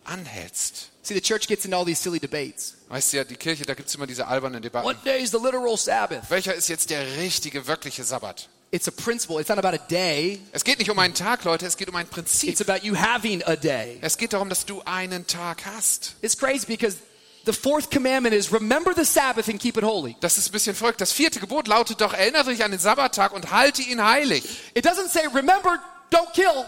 [0.07, 0.89] Anhältst.
[1.03, 2.75] See, the church gets into all these silly debates.
[2.89, 4.85] Weißt du ja, die Kirche, da gibt es immer diese albernen Debatten.
[4.87, 6.29] What day is the literal Sabbath?
[6.29, 8.49] Welcher ist jetzt der richtige, wirkliche Sabbat?
[8.71, 9.39] It's a principle.
[9.39, 10.41] It's not about a day.
[10.51, 12.59] Es geht nicht um einen Tag, Leute, es geht um ein It's Prinzip.
[12.69, 13.97] about you having a day.
[14.01, 16.15] Es geht darum, dass du einen Tag hast.
[16.21, 16.97] It's crazy because
[17.45, 20.17] the fourth commandment is remember the Sabbath and keep it holy.
[20.19, 20.99] Das ist ein bisschen verrückt.
[20.99, 24.43] Das vierte Gebot lautet doch, erinnere dich an den Sabbattag und halte ihn heilig.
[24.73, 25.79] It doesn't say remember,
[26.11, 26.65] don't kill.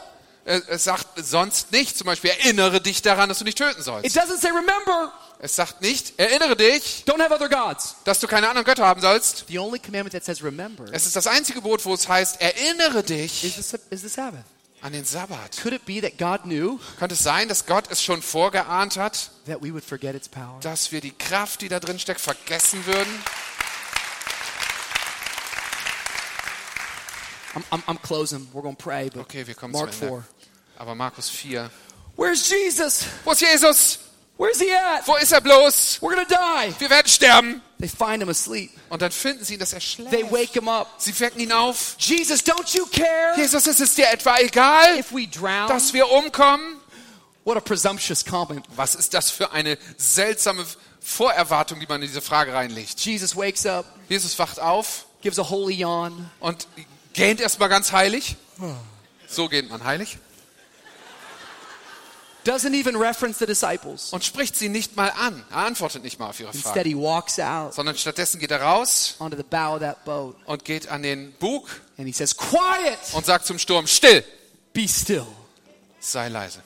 [0.67, 4.17] Es sagt sonst nicht, zum Beispiel, erinnere dich daran, dass du nicht töten It sollst.
[4.17, 7.95] doesn't say remember, Es sagt nicht, erinnere dich, don't have other gods.
[8.03, 9.45] dass du keine anderen Götter haben sollst.
[9.47, 12.99] The only commandment that says remember Es ist das einzige Gebot, wo es heißt, erinnere
[13.01, 14.43] is dich the, Sab- is the Sabbath.
[14.81, 15.57] an den Sabbat.
[15.61, 19.29] Could it be that God knew Könnte es sein, dass Gott es schon vorgeahnt hat,
[19.45, 20.57] that we would forget its power?
[20.61, 23.23] dass wir die Kraft, die da drin steckt, vergessen würden?
[27.55, 28.47] I'm, I'm, I'm closing.
[28.53, 30.23] We're going to pray, but Okay, wir kommen Mark zum Ende.
[30.23, 30.38] 4.
[30.79, 31.69] Aber Markus 4.
[32.17, 33.05] Where's Jesus?
[33.23, 33.99] Wo ist Jesus?
[34.37, 35.05] Where's he at?
[35.05, 35.99] Wo ist er bloß?
[36.01, 36.79] We're to die.
[36.79, 37.61] Wir werden sterben.
[37.79, 38.71] They find him asleep.
[38.89, 40.31] Und dann finden sie ihn, dass er They schläft.
[40.31, 40.87] wake him up.
[40.97, 41.95] Sie wecken ihn auf.
[41.99, 45.67] Jesus, don't you care Jesus, ist es dir etwa egal, if we drown?
[45.67, 46.77] dass wir umkommen?
[47.43, 48.65] What a presumptuous comment.
[48.75, 50.65] Was ist das für eine seltsame
[51.01, 52.99] Vorerwartung, die man in diese Frage reinlegt?
[53.01, 56.29] Jesus wakes up, Jesus wacht auf gives a holy yawn.
[56.39, 56.67] und
[57.13, 58.37] gähnt erstmal ganz heilig.
[59.27, 60.17] So gähnt man heilig.
[62.49, 64.11] Doesn't even reference the disciples.
[64.11, 65.45] Und spricht sie nicht mal an.
[65.51, 66.89] Er antwortet nicht mal auf ihre Instead, Frage.
[66.89, 70.65] he walks out Sondern stattdessen geht er raus onto the bow of that boat und
[70.65, 74.23] geht an den Bug and he says, Quiet, und sagt zum Sturm, still,
[74.73, 75.27] be still.
[75.99, 76.61] sei leise.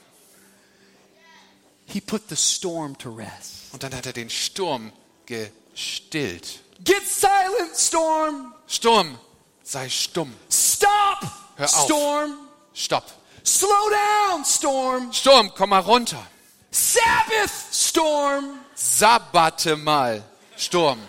[1.85, 3.73] He put the storm to rest.
[3.73, 4.93] Und dann hat er den Sturm
[5.25, 6.59] gestillt.
[6.83, 8.53] Get silent, storm.
[8.67, 9.17] Sturm,
[9.63, 10.33] sei stumm.
[10.49, 10.89] Stop,
[11.57, 11.85] Hör auf.
[11.85, 12.31] storm.
[12.73, 13.03] Stopp.
[13.43, 15.11] Slow down, storm.
[15.11, 16.25] Sturm, komm mal runter.
[16.71, 18.59] Sabbath, storm.
[18.75, 20.23] Sabbate mal.
[20.55, 20.99] Sturm.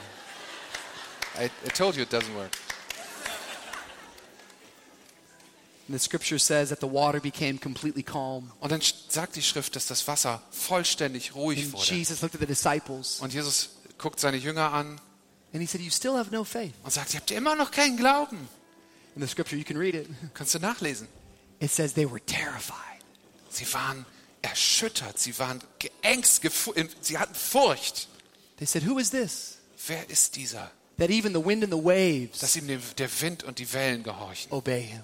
[1.38, 2.52] I, I told you it doesn't work.
[5.86, 8.50] And the scripture says that the water became completely calm.
[8.60, 11.94] Und dann sagt die Schrift, dass das Wasser vollständig ruhig And wurde.
[11.94, 14.98] Jesus looked at the disciples Und Jesus guckt seine Jünger an
[15.52, 16.72] and he said, You still have no faith.
[16.82, 18.48] und sagt, ihr habt immer noch keinen Glauben.
[19.14, 20.08] In the scripture, you can read it.
[20.34, 21.06] Kannst du nachlesen.
[21.64, 23.00] It says they were terrified.
[23.48, 24.04] Sie waren
[24.42, 28.06] erschüttert, sie waren geängst, gefu- sie hatten Furcht.
[28.58, 29.56] They said, Who is this?
[29.86, 33.58] Wer ist dieser, That even the wind and the waves dass ihm der Wind und
[33.58, 34.52] die Wellen gehorchen?
[34.52, 35.02] obey him.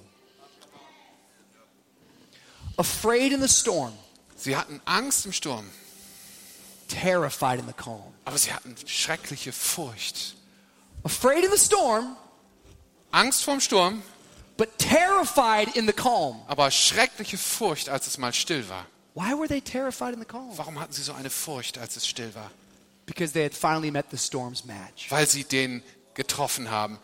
[2.78, 3.92] Afraid in the storm,
[4.36, 5.66] Sie hatten Angst im Sturm,
[6.88, 8.12] terrified in the calm.
[8.24, 10.34] aber sie hatten schreckliche Furcht.
[11.04, 12.16] Afraid in the storm,
[13.12, 14.02] Angst vorm Sturm,
[14.61, 16.36] but terrified in the calm.
[16.46, 18.84] aber schreckliche Furcht, als es mal still war.
[19.14, 20.52] Why were they terrified in the calm?
[20.54, 22.50] Warum hatten sie so eine Furcht, als es still war?
[23.06, 25.11] Because they had finally met the storm's match.
[25.11, 25.82] Weil sie den
[26.12, 26.98] getroffen haben,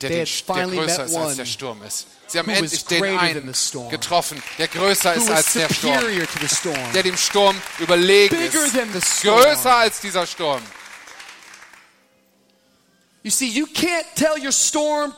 [0.00, 2.08] der, den, der größer ist als der Sturm ist.
[2.26, 3.54] Sie haben endlich den einen
[3.88, 6.00] getroffen, der größer ist als der Sturm,
[6.48, 6.92] storm?
[6.92, 10.60] der dem Sturm überlegen ist, größer als dieser Sturm.
[13.22, 15.14] You see, you can't tell your storm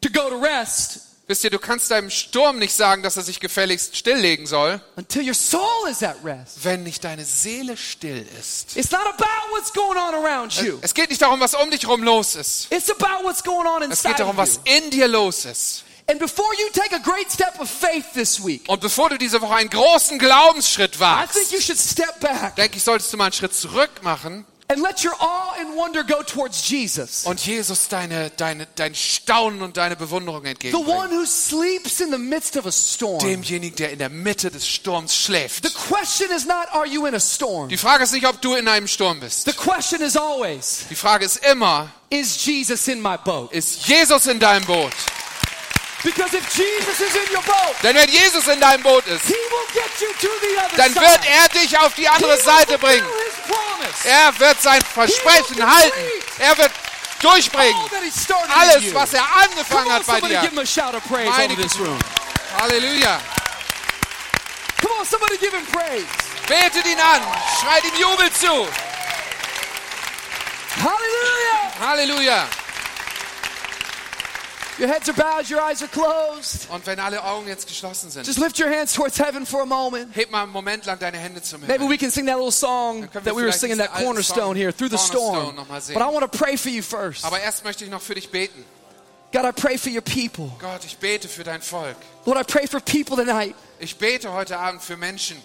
[0.00, 3.38] to go to rest Wisst ihr, du kannst deinem Sturm nicht sagen, dass er sich
[3.38, 6.64] gefälligst stilllegen soll, until your soul is at rest.
[6.64, 8.76] wenn nicht deine Seele still ist.
[8.76, 10.78] It's not about what's going on around you.
[10.82, 12.66] Es geht nicht darum, was um dich rum los ist.
[12.72, 15.84] It's about what's going on Es geht darum, was in dir los ist.
[16.10, 19.40] And before you take a great step of faith this week, Und bevor du diese
[19.40, 23.16] Woche einen großen Glaubensschritt I wagst, think you should step back denke ich, solltest du
[23.16, 27.26] mal einen Schritt zurück machen And let your awe and wonder go towards Jesus.
[27.26, 30.96] Und Jesus deine, deine, dein Staunen und deine Bewunderung The entgegenbringen.
[30.96, 33.18] one who sleeps in the midst of a storm.
[33.18, 35.62] Demjenigen, der in der Mitte des Sturms schläft.
[35.62, 37.68] The question is not, are you in a storm?
[37.68, 39.44] Die Frage ist nicht, ob du in einem Sturm bist.
[39.44, 43.52] The question is always, Die Frage ist immer, is Jesus in my boat?
[43.52, 44.92] ist Jesus in deinem Boot?
[46.02, 49.34] Because if Jesus is in your boat, Denn wenn Jesus in deinem Boot ist, he
[49.34, 53.06] will get you to the other dann wird er dich auf die andere Seite bringen.
[54.04, 56.00] Er wird sein Versprechen halten.
[56.38, 56.70] Er wird
[57.20, 57.82] durchbringen.
[58.58, 60.40] Alles, was er angefangen hat bei dir.
[61.30, 61.54] Meine.
[62.60, 63.20] Halleluja.
[64.80, 66.06] Come on, somebody give him praise.
[66.48, 67.22] Betet ihn an.
[67.60, 68.68] Schreit ihm Jubel zu.
[70.82, 71.80] Hallelujah.
[71.80, 72.48] Halleluja.
[74.78, 76.68] Your heads are bowed, your eyes are closed.
[76.70, 79.66] Und wenn alle Augen jetzt geschlossen sind, Just lift your hands towards heaven for a
[79.66, 80.14] moment.
[80.16, 81.90] heb mal einen Moment lang deine Hände zum Maybe Himmel.
[81.90, 84.96] we can sing that little song that we were singing that cornerstone here through the
[84.98, 85.54] storm.
[85.56, 87.24] But I want to pray for you first.
[87.24, 88.64] Aber erst möchte ich noch für dich beten.
[89.32, 90.50] God, I pray for your people.
[90.58, 91.96] Gott, ich bete für dein Volk.
[92.26, 95.36] Lord, I pray for people tonight Ich bete heute Abend für Menschen,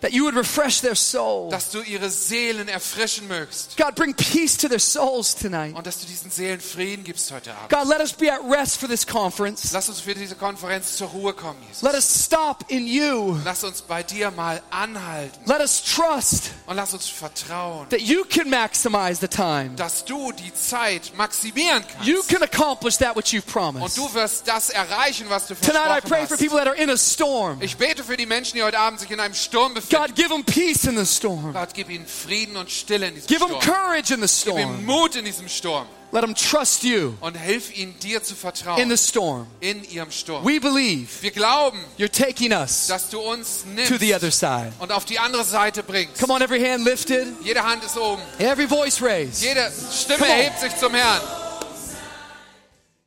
[0.00, 1.50] that you would refresh their soul.
[1.50, 3.76] dass du ihre Seelen erfrischen mögst.
[3.76, 5.74] God, bring peace to their souls tonight.
[5.76, 7.68] Und dass du diesen Seelen Frieden gibst heute Abend.
[7.70, 9.72] God, let us be at rest for this conference.
[9.72, 11.82] Lass uns für diese Konferenz zur Ruhe kommen, Jesus.
[11.82, 13.36] Let us stop in you.
[13.44, 18.24] Lass uns bei dir mal anhalten Let us trust und lass uns vertrauen, that you
[18.24, 19.70] can maximize the time.
[19.76, 22.28] dass du die Zeit maximieren You kannst.
[22.28, 23.96] can accomplish that which you've Und promised.
[23.96, 26.40] du wirst das erreichen, was du Tonight I versprochen pray for hast.
[26.42, 27.60] people that are in a storm.
[27.62, 29.87] Ich bete für die Menschen, die heute Abend sich in einem Sturm befinden.
[29.90, 31.52] God, give them peace in the storm.
[31.52, 33.74] Gott, gib ihnen Frieden und Stille in diesem Give them Sturm.
[33.74, 34.84] courage in the Gib ihnen storm.
[34.84, 35.86] Mut in diesem Sturm.
[36.10, 39.46] Let them trust you Und hilf ihnen, dir zu in vertrauen the storm.
[39.60, 40.42] in ihrem Sturm.
[40.42, 44.72] We believe Wir glauben, you're taking us dass du uns to the other side.
[44.78, 46.18] und auf die andere Seite bringst.
[46.18, 48.22] Come on, every hand lifted, Jede Hand ist oben.
[48.38, 49.42] every voice raised.
[49.42, 50.38] Jede Stimme Come on.
[50.38, 51.20] erhebt sich zum Herrn.